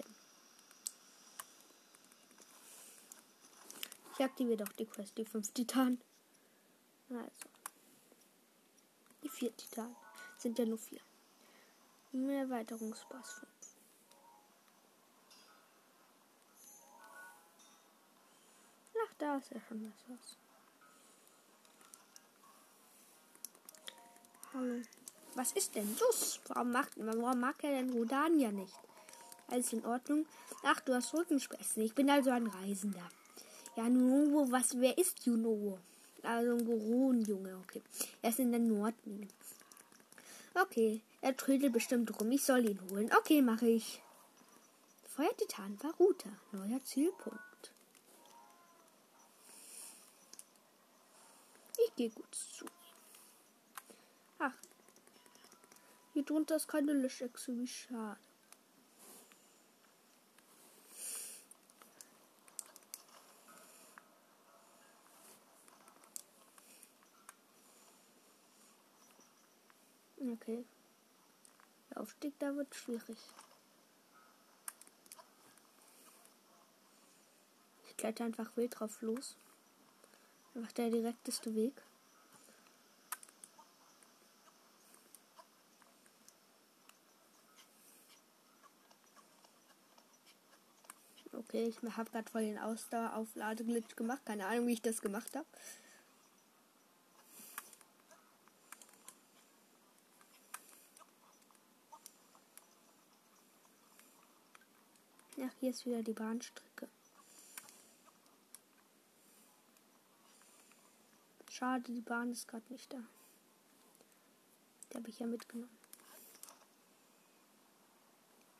[4.13, 5.99] Ich aktiviere doch die Quest, die 5 Titan.
[7.09, 7.29] Also.
[9.23, 9.95] Die 4 Titan
[10.45, 10.99] sind ja nur vier.
[12.13, 13.51] Erweiterungspass 5.
[19.03, 20.37] Ach, da ist ja schon was.
[24.53, 24.81] Hallo.
[25.33, 26.39] Was ist denn los?
[26.47, 28.79] Warum, macht, warum mag er denn Rodania nicht?
[29.47, 30.27] Alles in Ordnung?
[30.61, 31.81] Ach, du hast Rückenschmerzen.
[31.81, 33.09] Ich bin also ein Reisender.
[33.75, 35.79] Ja, Nunovo, was, wer ist Junovo?
[36.21, 37.81] Also ein Goron-Junge, okay.
[38.21, 39.27] Er ist in der Nordmine.
[40.57, 42.31] Okay, er trödelt bestimmt rum.
[42.31, 43.11] Ich soll ihn holen.
[43.17, 44.01] Okay, mache ich.
[45.03, 46.31] Feuertitan war Router.
[46.53, 47.73] Neuer Zielpunkt.
[51.85, 52.65] Ich gehe gut zu.
[54.39, 54.53] Ach.
[56.13, 57.57] Hier drunter ist keine Löschechse.
[57.57, 58.19] Wie schade.
[70.33, 70.65] Okay.
[71.89, 73.17] Der Aufstieg da wird schwierig.
[77.87, 79.35] Ich kletter einfach wild drauf los.
[80.55, 81.73] Einfach der direkteste Weg.
[91.33, 94.25] Okay, ich habe gerade voll den Ausdaueraufladeglitch gemacht.
[94.25, 95.45] Keine Ahnung, wie ich das gemacht habe.
[105.45, 106.87] Ach, hier ist wieder die Bahnstrecke.
[111.51, 112.97] Schade, die Bahn ist gerade nicht da.
[114.91, 115.77] Die habe ich ja mitgenommen.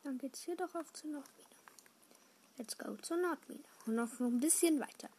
[0.03, 1.49] Dann geht's hier doch auf zur Nordmine.
[2.57, 3.63] Let's go zur Nordmine.
[3.85, 5.09] Und noch ein bisschen weiter.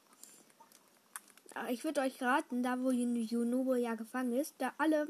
[1.55, 5.09] Aber ich würde euch raten, da wo Junobo ja gefangen ist, da alle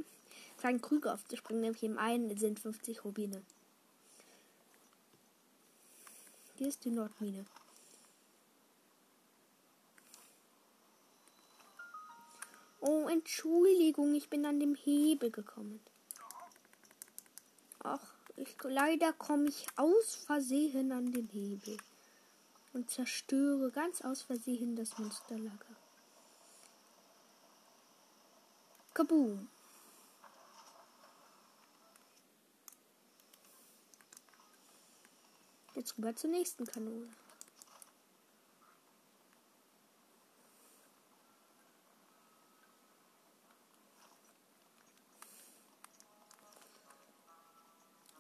[0.59, 3.43] kleinen Krüge aufzuspringen, nämlich im einen sind 50 Rubine.
[6.57, 7.45] Hier ist die Nordmine.
[12.81, 15.81] Oh, Entschuldigung, ich bin an dem Hebel gekommen.
[17.81, 21.77] Ach, ich, leider komme ich aus Versehen an den Hebel
[22.73, 25.77] und zerstöre ganz aus Versehen das Monsterlager.
[28.95, 29.49] Kaboom!
[35.87, 37.07] Jetzt rüber zur nächsten Kanone.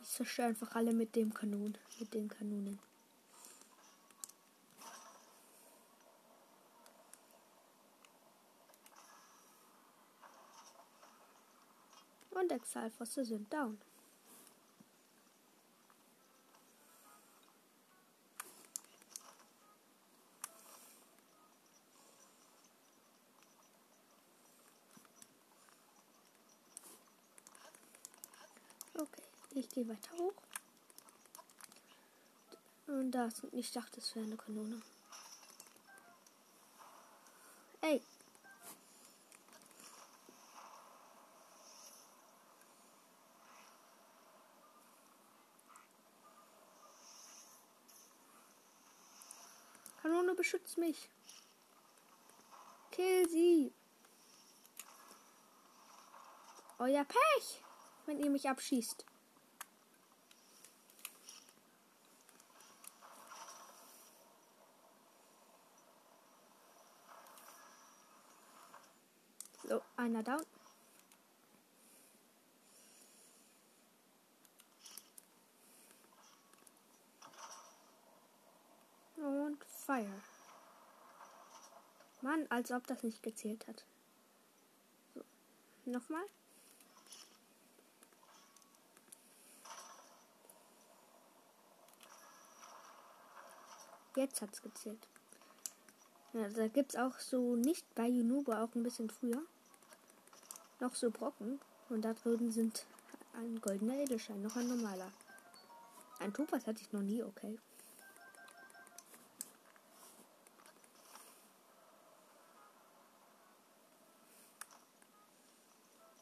[0.00, 2.78] Ich zerstöre einfach alle mit dem Kanon, mit den Kanonen.
[12.30, 13.80] Und Exalfosse sind down.
[29.76, 30.32] Gehe weiter hoch.
[32.86, 34.80] Und da ist, ich dachte, es wäre eine Kanone.
[37.82, 38.00] Ey.
[50.00, 51.10] Kanone beschützt mich.
[52.92, 53.74] Kill sie.
[56.78, 57.62] Euer Pech,
[58.06, 59.04] wenn ihr mich abschießt.
[69.68, 70.44] So, einer down.
[79.16, 80.22] Und Fire.
[82.22, 83.84] Mann, als ob das nicht gezählt hat.
[85.14, 85.22] So,
[85.84, 86.24] nochmal.
[94.14, 95.08] Jetzt hat's gezählt.
[96.32, 99.42] Ja, da gibt's auch so nicht bei Junuba auch ein bisschen früher.
[100.80, 101.60] Noch so Brocken.
[101.88, 102.84] Und da drüben sind
[103.34, 105.10] ein goldener Edelschein, noch ein normaler.
[106.18, 107.58] Ein Topaz hatte ich noch nie, okay.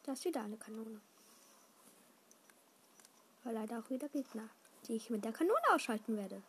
[0.03, 1.01] Da ist wieder eine Kanone.
[3.43, 4.49] Aber leider auch wieder Gegner,
[4.87, 6.43] die ich mit der Kanone ausschalten werde.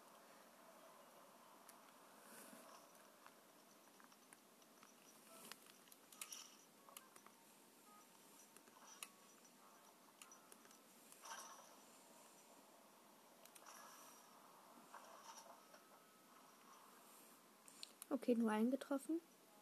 [18.26, 19.20] Okay, nur eingetroffen.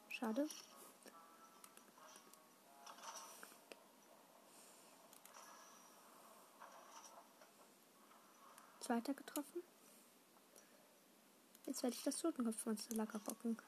[0.08, 0.48] Schade.
[8.80, 9.62] Zweiter getroffen.
[11.66, 13.58] Jetzt werde ich das Totenkopfmonster locker bocken.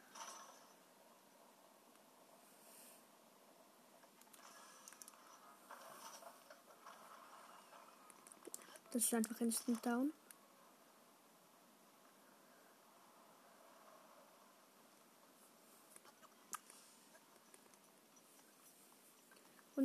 [8.93, 10.15] Das ist einfach instant down.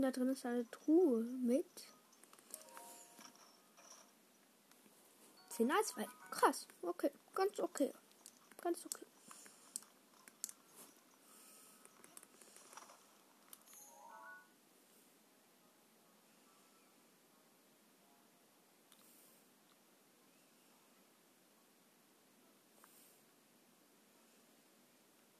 [0.02, 1.64] Und da drin ist eine Truhe mit
[5.50, 6.08] 10 Eisfall.
[6.32, 6.66] Krass.
[6.82, 7.12] Okay.
[7.36, 7.94] Ganz okay.
[8.64, 9.06] Ganz okay.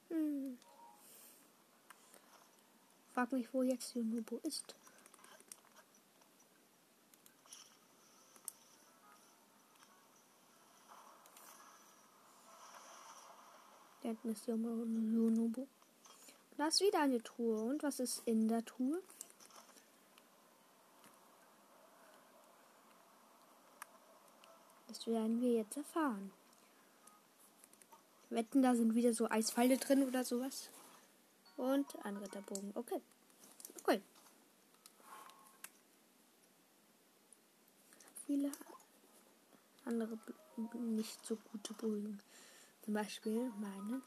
[0.10, 0.60] Hm.
[3.22, 4.74] Frag mich, wo jetzt Junubo ist.
[15.14, 15.68] Junubo.
[16.58, 17.62] Da ist wieder eine Truhe.
[17.62, 19.04] Und was ist in der Truhe?
[24.88, 26.32] Das werden wir jetzt erfahren.
[28.32, 30.72] Wetten, da sind wieder so Eispfeile drin oder sowas.
[31.62, 32.72] Und ein Ritterbogen.
[32.74, 33.00] Okay.
[33.84, 34.02] Okay.
[38.26, 38.52] Viele
[39.86, 40.18] andere
[40.74, 42.20] nicht so gute Bögen.
[42.84, 44.02] Zum Beispiel meinen.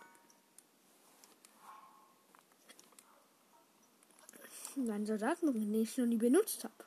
[4.74, 6.83] Meinen Soldatenbogen, den ich noch nie benutzt habe.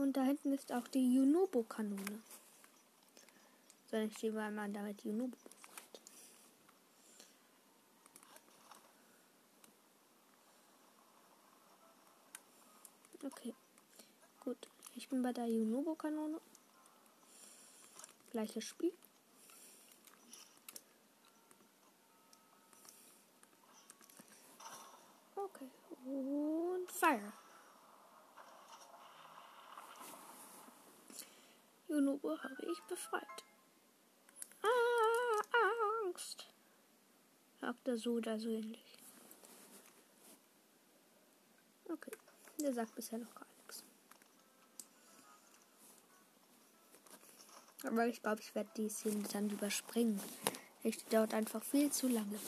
[0.00, 2.22] Und da hinten ist auch die Junobo-Kanone.
[3.90, 6.00] Soll ich die mal damit Junobo befreit?
[13.22, 13.54] Okay.
[14.42, 14.68] Gut.
[14.94, 16.40] Ich bin bei der Junobo-Kanone.
[18.30, 18.94] Gleiches Spiel.
[25.36, 25.68] Okay.
[26.06, 27.39] Und Fire.
[31.90, 33.44] Junubo habe ich befreit.
[34.62, 36.46] Ah, Angst.
[37.60, 38.96] Sagt er so oder so ähnlich.
[41.88, 42.16] Okay.
[42.60, 43.82] Der sagt bisher noch gar nichts.
[47.82, 50.20] Aber ich glaube, ich werde die Szene dann überspringen.
[50.84, 52.38] Ich dauert einfach viel zu lange.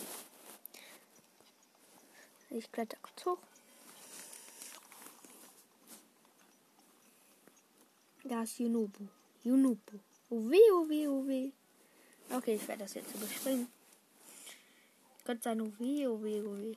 [2.51, 3.43] Ich kletter kurz hoch.
[8.23, 9.09] Da ist Junubu.
[9.45, 10.01] Junubu.
[10.31, 11.53] Uwe, uwe, uwe.
[12.31, 13.69] Okay, ich werde das jetzt überspringen.
[15.25, 16.77] Gott sei Dank, uwe, uwe, uwe.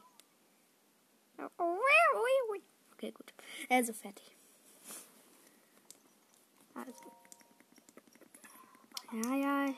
[2.93, 3.33] Okay, gut.
[3.69, 4.35] Also fertig.
[6.73, 7.11] Also.
[9.11, 9.73] Ja, ja.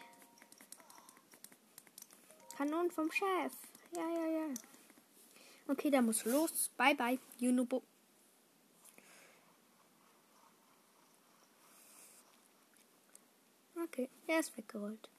[2.58, 3.54] Kanon vom Chef.
[3.96, 4.54] Ja, ja, ja.
[5.68, 6.70] Okay, da muss los.
[6.78, 7.20] Bye, bye.
[7.40, 7.84] Junubo.
[13.84, 15.10] Okay, er ist weggerollt.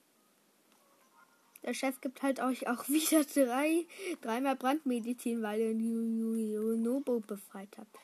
[1.63, 3.85] Der Chef gibt halt euch auch wieder drei,
[4.21, 7.97] dreimal Brandmedizin, weil ihr Nobo befreit habt.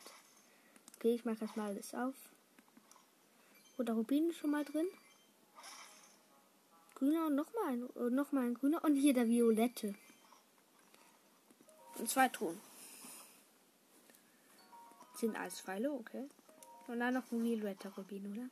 [0.96, 2.16] Okay, ich mache erstmal alles auf.
[3.78, 4.88] Oder Rubin schon mal drin?
[6.96, 8.84] Grüner und nochmal ein, noch mal ein grüner.
[8.84, 9.96] Und hier der Violette.
[11.98, 12.60] Und zwei Truhen.
[15.16, 16.30] 10 Eispfeile, okay.
[16.88, 18.50] Und dann noch ein violetter Rubin, oder?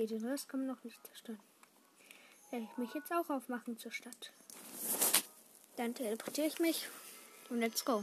[0.00, 1.42] Okay, den Rest kann man noch nicht zerstören.
[2.48, 4.32] Werde ich mich jetzt auch aufmachen zur Stadt.
[5.76, 6.88] Dann teleportiere ich mich
[7.50, 8.02] und let's go.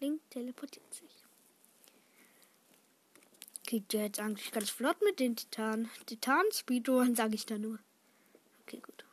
[0.00, 1.24] Link teleportiert sich.
[3.64, 5.88] Geht ja jetzt eigentlich ganz flott mit den Titanen.
[6.04, 7.78] Titan-Speedrun, sage ich da nur.
[8.60, 9.06] Okay, gut.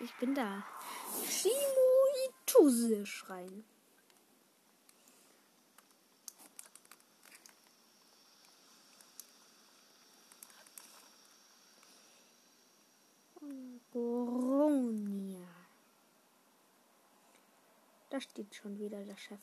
[0.00, 0.64] Ich bin da.
[1.28, 3.64] Shimo Schrein.
[13.92, 15.46] Goronia.
[18.08, 19.40] Da steht schon wieder der Chef.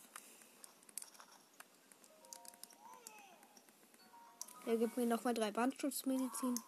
[4.66, 6.60] Er gibt mir nochmal drei Brandschutzmedizin.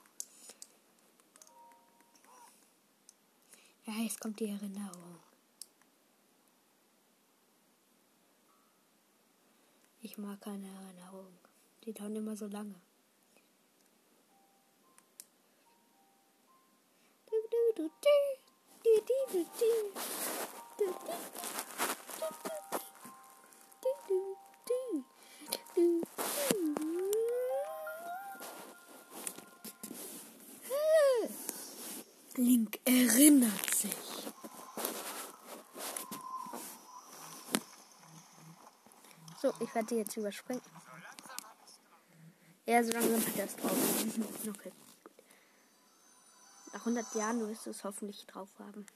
[3.86, 5.20] Ja, jetzt kommt die Erinnerung.
[10.02, 11.34] Ich mag keine Erinnerung.
[11.84, 12.76] Die dauern immer so lange.
[32.38, 33.92] Link erinnert sich.
[39.42, 40.62] So, ich werde jetzt überspringen.
[42.68, 43.72] Ja, so langsam hat er es drauf.
[44.50, 44.72] okay.
[46.82, 48.88] Nach 100 Jahren wirst du es hoffentlich drauf haben.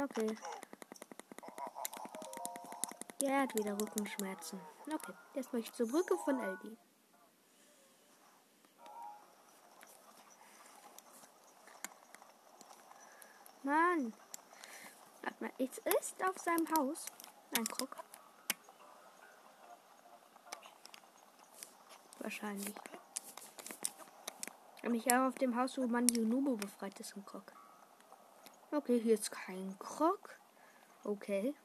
[0.00, 0.38] Okay.
[3.20, 4.60] Ja, er hat wieder Rückenschmerzen.
[4.86, 6.76] Okay, jetzt möchte ich zur Brücke von Aldi.
[13.64, 14.14] Mann.
[15.22, 17.06] Warte mal, es ist auf seinem Haus
[17.58, 17.96] ein Krog.
[22.20, 22.74] Wahrscheinlich.
[24.86, 27.52] Nämlich auch auf dem Haus, wo man Junubo befreit ist, im Krog.
[28.70, 30.38] Okay, hier ist kein Krog.
[31.02, 31.56] Okay.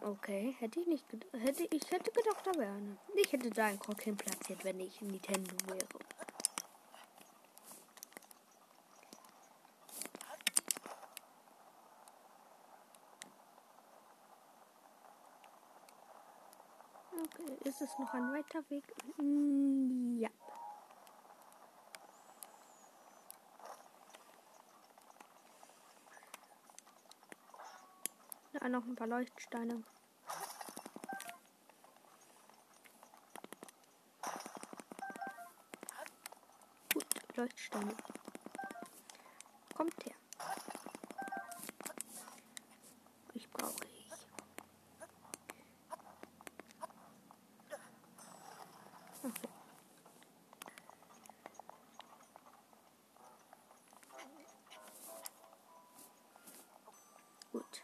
[0.00, 2.96] Okay, hätte ich nicht hätte ich hätte gedacht, da wäre eine.
[3.16, 5.88] Ich hätte da einen Krog hin platziert, wenn ich Nintendo wäre.
[17.64, 18.84] Ist es noch ein weiter Weg?
[19.18, 20.30] Mm, ja.
[28.52, 29.82] Ja, noch ein paar Leuchtsteine.
[36.92, 37.94] Gut, Leuchtsteine.
[39.74, 40.14] Kommt her.
[43.34, 44.10] Ich brauche ich.
[49.22, 49.48] Okay.
[57.52, 57.82] Gut.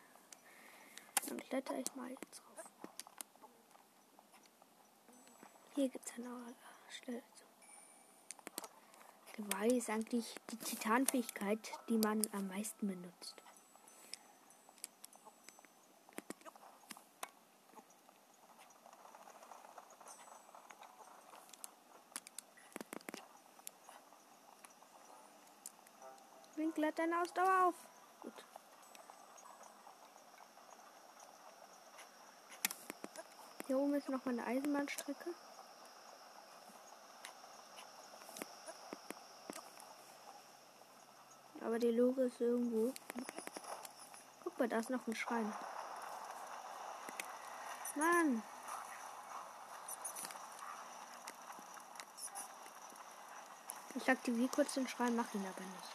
[1.28, 2.64] Dann kletter ich mal jetzt drauf.
[5.74, 6.16] Hier gibt es
[7.04, 7.22] zu.
[9.34, 13.34] Geweih ist eigentlich die Titanfähigkeit, die man am meisten benutzt.
[26.56, 27.74] Winkel hat deine Ausdauer auf.
[28.20, 28.44] Gut.
[33.66, 35.34] Hier oben ist noch eine Eisenbahnstrecke.
[41.74, 42.94] Aber die Lore ist irgendwo.
[44.44, 45.52] Guck mal, da ist noch ein Schrein.
[47.96, 48.44] Mann!
[53.96, 55.94] Ich aktiviere kurz den Schrein, mach ihn aber nicht.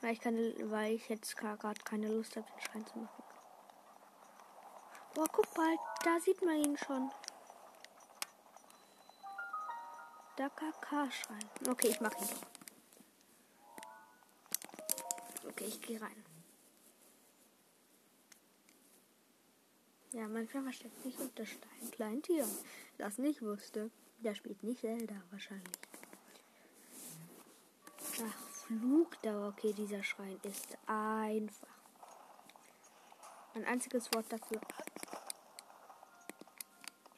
[0.00, 3.24] Weil ich, keine, weil ich jetzt gerade keine Lust habe, den Schrein zu machen.
[5.12, 7.12] Boah, guck mal, da sieht man ihn schon.
[10.38, 11.50] Der KK-Schrein.
[11.68, 12.46] Okay, ich mache ihn doch.
[15.48, 16.24] Okay, ich gehe rein.
[20.12, 22.50] Ja, manchmal versteckt sich unter Stein kleinen Tieren.
[22.98, 23.90] Das nicht wusste.
[24.18, 25.72] Der spielt nicht Zelda wahrscheinlich.
[28.22, 29.48] Ach, Flugdauer.
[29.48, 31.76] Okay, dieser Schrein ist einfach.
[33.54, 34.60] Ein einziges Wort dafür.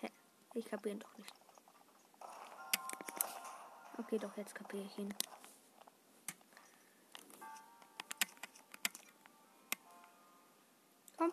[0.00, 0.08] Hä?
[0.54, 1.47] Ich kapiere ihn doch nicht.
[3.98, 5.12] Okay, doch, jetzt kapiere ich ihn.
[11.16, 11.32] Komm.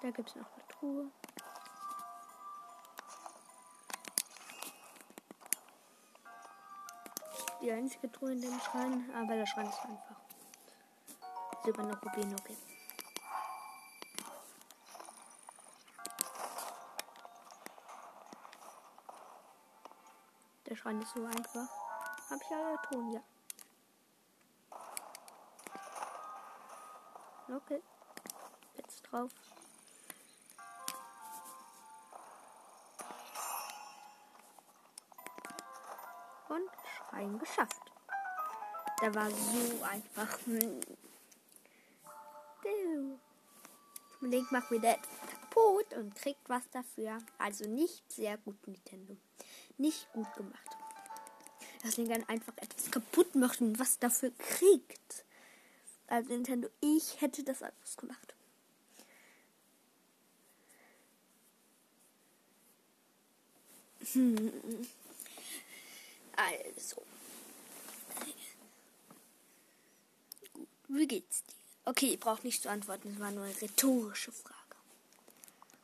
[0.00, 1.10] Da gibt es noch eine Truhe.
[7.60, 10.16] Die einzige Truhe in dem Schrein, aber der Schrein ist einfach.
[11.64, 12.56] Silberne Rubine, okay.
[20.84, 21.68] Ist so einfach.
[22.30, 23.20] Hab ich alle Ton, ja.
[27.54, 27.82] Okay.
[28.76, 29.30] Jetzt drauf.
[36.48, 37.82] Und Schrein geschafft.
[39.00, 40.38] Der war so einfach.
[44.20, 44.96] Link macht wieder
[45.30, 47.18] kaputt und kriegt was dafür.
[47.38, 49.16] Also nicht sehr gut, Nintendo.
[49.78, 50.76] Nicht gut gemacht.
[51.82, 55.24] Dass dann einfach etwas kaputt macht und was dafür kriegt.
[56.06, 58.34] Also Nintendo, ich hätte das anders gemacht.
[64.12, 64.86] Hm.
[66.36, 67.02] Also.
[70.52, 71.54] Gut, wie geht's dir?
[71.84, 74.76] Okay, ich brauche nicht zu antworten, es war nur eine rhetorische Frage.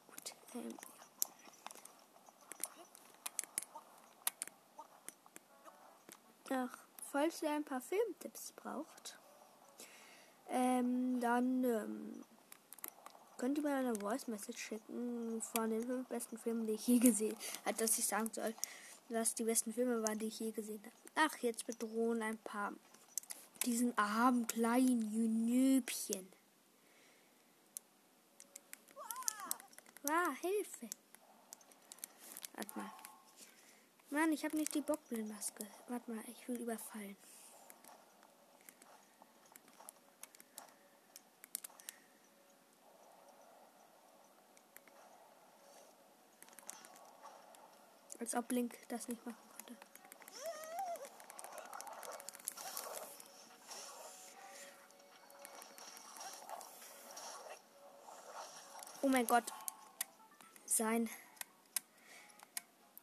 [0.07, 0.75] Gut, ähm,
[6.51, 6.79] Ach,
[7.11, 9.19] falls ihr ein paar Filmtipps braucht,
[10.49, 12.25] ähm, dann ähm,
[13.37, 16.99] könnt ihr mir eine Voice Message schicken von den fünf besten Filmen, die ich je
[16.99, 17.37] gesehen
[17.67, 18.55] habe, dass ich sagen soll,
[19.11, 21.31] was die besten Filme waren, die ich je gesehen habe.
[21.31, 22.73] Ach, jetzt bedrohen ein paar
[23.65, 26.29] diesen armen kleinen Jünöbchen.
[30.03, 30.89] Wow, Hilfe.
[32.55, 33.08] Warte mal.
[34.11, 35.67] Mann, ich habe nicht die Bockblindmaske.
[35.89, 37.17] Warte mal, ich will überfallen.
[48.19, 49.77] Als ob Link das nicht machen konnte.
[59.03, 59.53] Oh mein Gott.
[60.65, 61.09] Sein.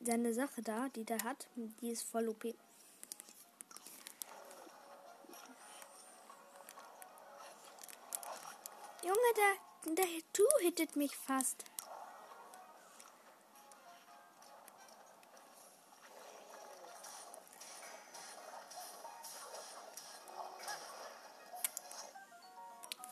[0.06, 2.44] Seine Sache da, die der hat, die ist voll OP.
[9.02, 11.66] Junge, der, der Du hittet mich fast.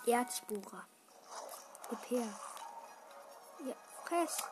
[0.06, 0.86] Erzbohrer.
[3.66, 3.74] Ja,
[4.04, 4.44] fress.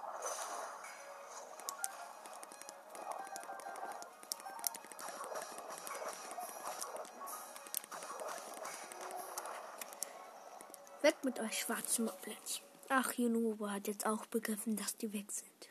[11.01, 12.61] Weg mit euch schwarzen Moblins.
[12.89, 15.69] Ach, Junobo hat jetzt auch begriffen, dass die weg sind.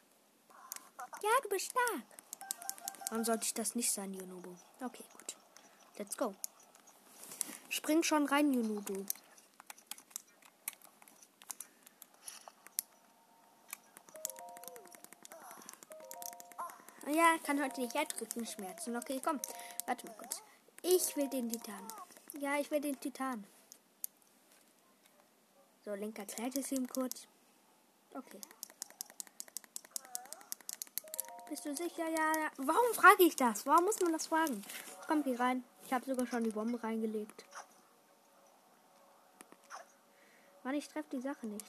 [1.23, 2.05] Ja, du bist stark.
[3.11, 4.57] Warum sollte ich das nicht sein, Junobo?
[4.81, 5.37] Okay, gut.
[5.99, 6.35] Let's go.
[7.69, 9.05] Spring schon rein, Junobo.
[17.07, 18.97] Ja, kann heute nicht Erdrückenschmerzen.
[18.97, 19.41] Okay, komm.
[19.87, 20.43] Warte mal kurz.
[20.83, 21.87] Ich will den Titan.
[22.39, 23.45] Ja, ich will den Titan.
[25.85, 27.27] So, Link erklärt es ihm kurz.
[28.13, 28.41] Okay.
[31.49, 32.09] Bist du sicher?
[32.09, 32.51] Ja, ja.
[32.59, 33.67] Warum frage ich das?
[33.67, 34.63] Warum muss man das fragen?
[35.07, 35.65] Komm, geh rein.
[35.85, 37.45] Ich habe sogar schon die Bombe reingelegt.
[40.63, 41.67] Mann, ich treffe die Sache nicht.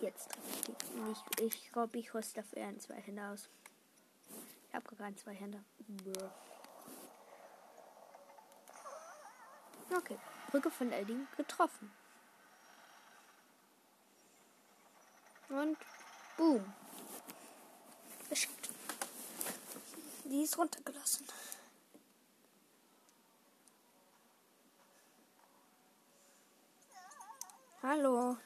[0.00, 0.62] Jetzt treffe ich
[1.36, 1.44] die.
[1.44, 3.48] Ich, glaube, ich rüste dafür einen zwei Hände aus.
[4.68, 5.62] Ich habe gar keinen zwei Hände.
[9.94, 10.18] Okay.
[10.52, 11.90] Brücke von Edding getroffen.
[15.48, 15.78] Und
[16.36, 16.74] boom.
[18.28, 18.68] Geschickt.
[20.24, 21.26] Die ist runtergelassen.
[27.82, 28.36] Hallo.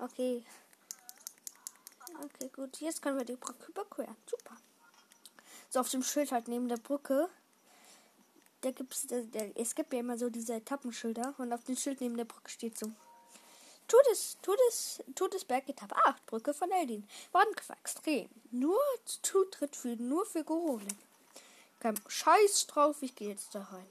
[0.00, 0.44] Okay.
[2.24, 2.80] Okay, gut.
[2.80, 4.16] Jetzt können wir die Brücke überqueren.
[4.26, 4.56] Super.
[5.68, 7.30] So auf dem Schild halt neben der Brücke.
[8.62, 12.00] Da gibt's, der, der, es gibt ja immer so diese Etappenschilder und auf dem Schild
[12.00, 12.90] neben der Brücke steht so.
[13.88, 17.08] Todes, Todes, Todesberg Etappe 8, Brücke von Eldin.
[17.32, 18.28] Bodengefahr extrem.
[18.50, 20.96] Nur Zutritt für, nur für Goblin.
[21.80, 23.86] Kein Scheiß drauf, ich gehe jetzt da rein.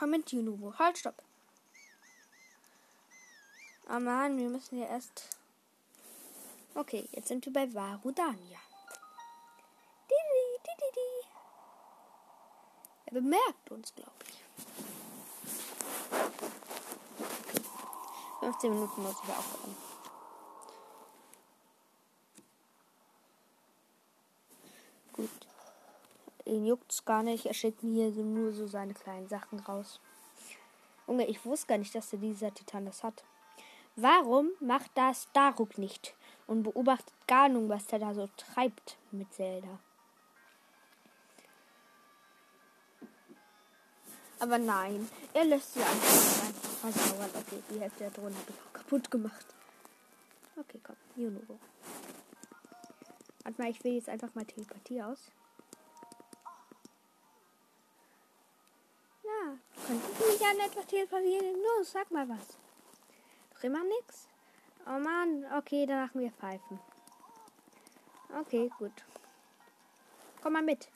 [0.00, 0.74] Moment, Junubo.
[0.78, 1.22] Halt, stopp.
[3.88, 5.24] Oh Mann, wir müssen ja erst.
[6.74, 8.58] Okay, jetzt sind wir bei Varudania.
[13.10, 14.44] Er bemerkt uns, glaube ich.
[18.40, 19.76] 15 Minuten muss ich aufhören.
[25.14, 25.30] Gut.
[26.44, 27.46] Ihn juckt's gar nicht.
[27.46, 30.00] Er schickt mir so nur so seine kleinen Sachen raus.
[31.06, 33.24] Junge, ich wusste gar nicht, dass der dieser Titan das hat.
[33.96, 36.14] Warum macht das Daruk nicht
[36.46, 39.78] und beobachtet gar nicht, was der da so treibt mit Zelda?
[44.40, 47.30] Aber nein, er lässt sie einfach, versauern.
[47.34, 49.46] Okay, die Hälfte der Drohne habe ich auch kaputt gemacht.
[50.56, 51.58] Okay, komm, Junubo.
[53.42, 55.30] Warte mal, ich will jetzt einfach mal Telepathie aus.
[59.24, 61.56] Ja, könntest du mich an etwas teleportieren?
[61.62, 62.56] Los, sag mal was.
[63.54, 64.28] Doch immer nix?
[64.86, 66.78] Oh Mann, okay, dann machen wir Pfeifen.
[68.40, 68.92] Okay, gut.
[70.42, 70.88] Komm mal mit.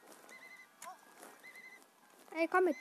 [2.35, 2.77] Ey, komm mit.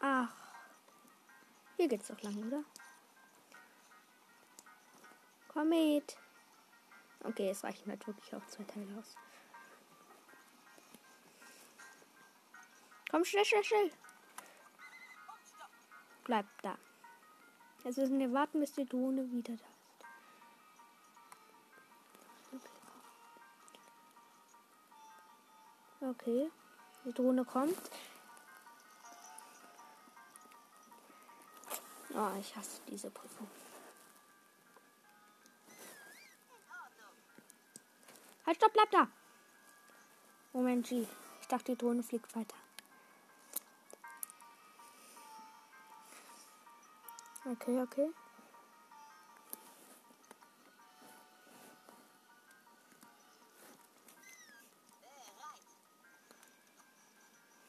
[0.00, 0.32] Ach.
[1.76, 2.64] Hier geht's doch lang, oder?
[5.48, 6.16] Komm mit.
[7.24, 9.16] Okay, es reichen halt wirklich auch zwei Teile aus.
[13.10, 13.90] Komm schnell, schnell, schnell.
[16.24, 16.76] Bleib da.
[17.84, 19.64] Jetzt müssen wir warten, bis die Drohne wieder da
[22.52, 22.68] ist.
[26.00, 26.50] Okay.
[27.04, 27.78] Die Drohne kommt.
[32.18, 33.46] Oh, ich hasse diese Prüfung.
[38.46, 39.08] Halt, stopp, bleib da!
[40.54, 41.06] Moment, G.
[41.42, 42.56] Ich dachte, die Drohne fliegt weiter.
[47.44, 48.08] Okay, okay.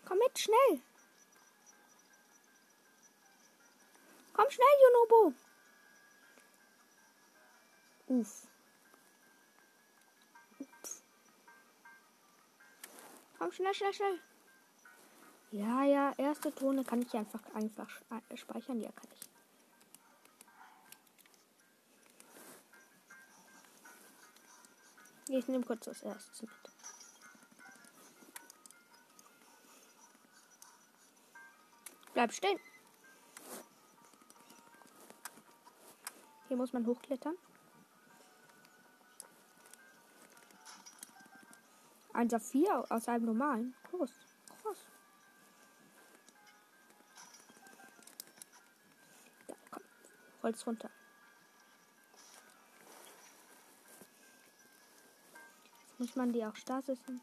[0.06, 0.82] Komm mit, schnell!
[4.38, 5.34] Komm schnell, Junobo.
[8.06, 8.48] Uff.
[10.60, 11.04] Ups.
[13.40, 14.20] Komm schnell, schnell, schnell.
[15.50, 17.90] Ja, ja, erste Tone kann ich einfach einfach
[18.30, 18.80] äh, speichern.
[18.80, 19.10] Ja, kann
[25.26, 25.36] ich.
[25.36, 26.52] Ich nehme kurz das erste mit.
[32.14, 32.60] Bleib stehen.
[36.48, 37.36] Hier muss man hochklettern.
[42.14, 43.76] Ein Saphir aus einem normalen.
[43.91, 44.12] Groß.
[44.64, 44.78] Groß.
[49.48, 49.84] Da, komm.
[50.41, 50.89] Holz runter.
[55.84, 57.22] Jetzt muss man die auch stasissen.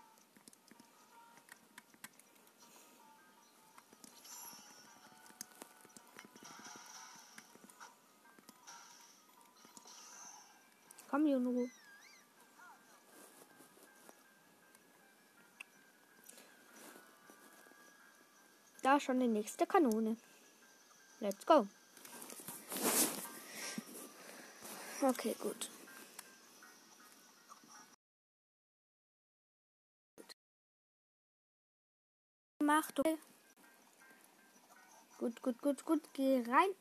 [11.15, 11.69] Komm, Juno.
[18.83, 20.17] Da schon die nächste Kanone.
[21.21, 21.69] Let's go.
[25.03, 25.71] Okay, gut.
[32.59, 33.01] Macht.
[35.19, 36.03] Gut, gut, gut, gut.
[36.13, 36.75] Geh rein.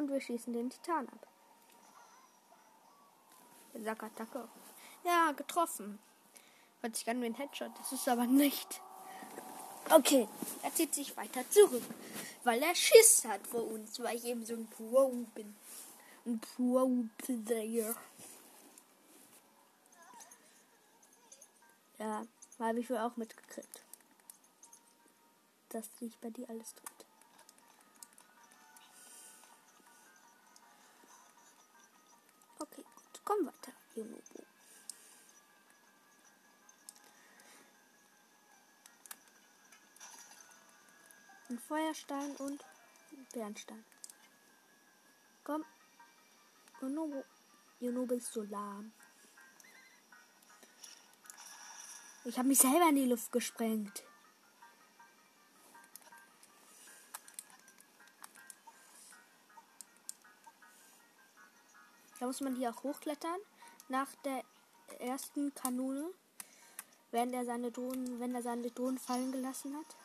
[0.00, 1.26] Und wir schießen den Titan ab.
[3.74, 4.48] Sakattacke.
[5.04, 5.98] Ja, getroffen.
[6.80, 7.70] Hört sich an wie ein Headshot.
[7.78, 8.80] Das ist aber nicht.
[9.90, 10.26] Okay,
[10.62, 11.82] er zieht sich weiter zurück,
[12.44, 15.54] weil er Schiss hat vor uns, weil ich eben so ein Pro bin.
[16.24, 17.94] Ein Pro-Player.
[21.98, 22.22] Ja,
[22.58, 23.84] habe ich wohl auch mitgekriegt.
[25.68, 26.99] Dass sich bei dir alles tut.
[33.30, 34.42] Komm weiter, Junubu.
[41.48, 42.64] Ein Feuerstein und
[43.12, 43.84] ein Bernstein.
[45.44, 45.64] Komm.
[46.80, 47.22] Junubu.
[47.78, 48.90] Junubu ist so lahm.
[52.24, 54.02] Ich habe mich selber in die Luft gesprengt.
[62.20, 63.40] Da muss man hier auch hochklettern.
[63.88, 64.44] Nach der
[65.00, 66.10] ersten Kanone,
[67.10, 69.96] wenn er seine Drohnen, wenn er seine Drohnen fallen gelassen hat.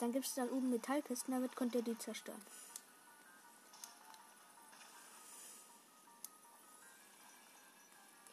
[0.00, 2.40] Dann gibt es dann oben Metallkisten, damit könnt ihr die zerstören.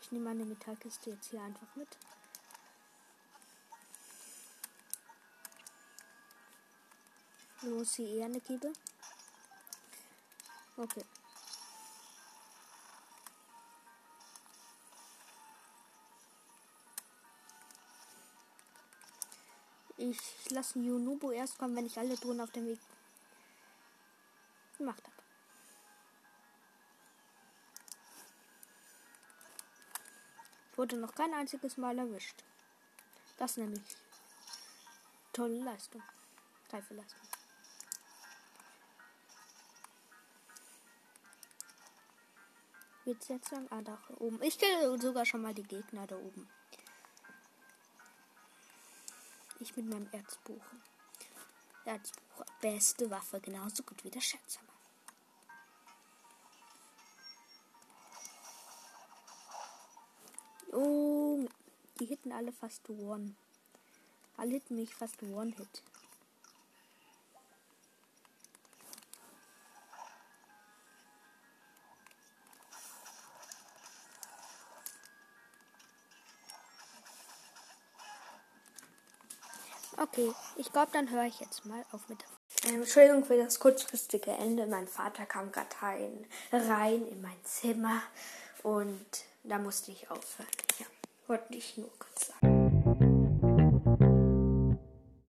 [0.02, 1.98] Ich nehme meine Metallkiste jetzt hier einfach mit.
[7.64, 8.72] Wo ist hier eher eine Kiebe?
[10.78, 11.04] Okay.
[19.98, 22.80] Ich lasse Yunubo erst kommen, wenn ich alle Drohnen auf dem Weg
[24.78, 25.18] gemacht habe.
[30.76, 32.44] Wurde noch kein einziges Mal erwischt.
[33.38, 33.82] Das nämlich
[35.34, 36.04] tolle Leistung.
[36.72, 37.28] Reife Leistung.
[43.06, 43.68] Wird's jetzt lang?
[43.72, 44.40] Ah, da oben.
[44.44, 46.48] Ich kenne sogar schon mal die Gegner da oben.
[49.68, 50.64] Ich mit meinem Erzbuch.
[51.84, 54.72] Erzbuch, beste Waffe, genauso gut wie der Schatzhammer.
[60.72, 61.46] Oh,
[62.00, 63.36] die hitten alle fast One.
[64.38, 65.84] Alle hitten mich fast One-Hit.
[80.18, 82.18] Okay, ich glaube, dann höre ich jetzt mal auf mit
[82.68, 84.66] ähm, Entschuldigung für das kurzfristige Ende.
[84.66, 85.70] Mein Vater kam gerade
[86.52, 88.02] rein in mein Zimmer
[88.64, 89.06] und
[89.44, 90.50] da musste ich aufhören.
[90.80, 90.88] Ja,
[91.28, 92.57] wollte ich nur kurz sagen.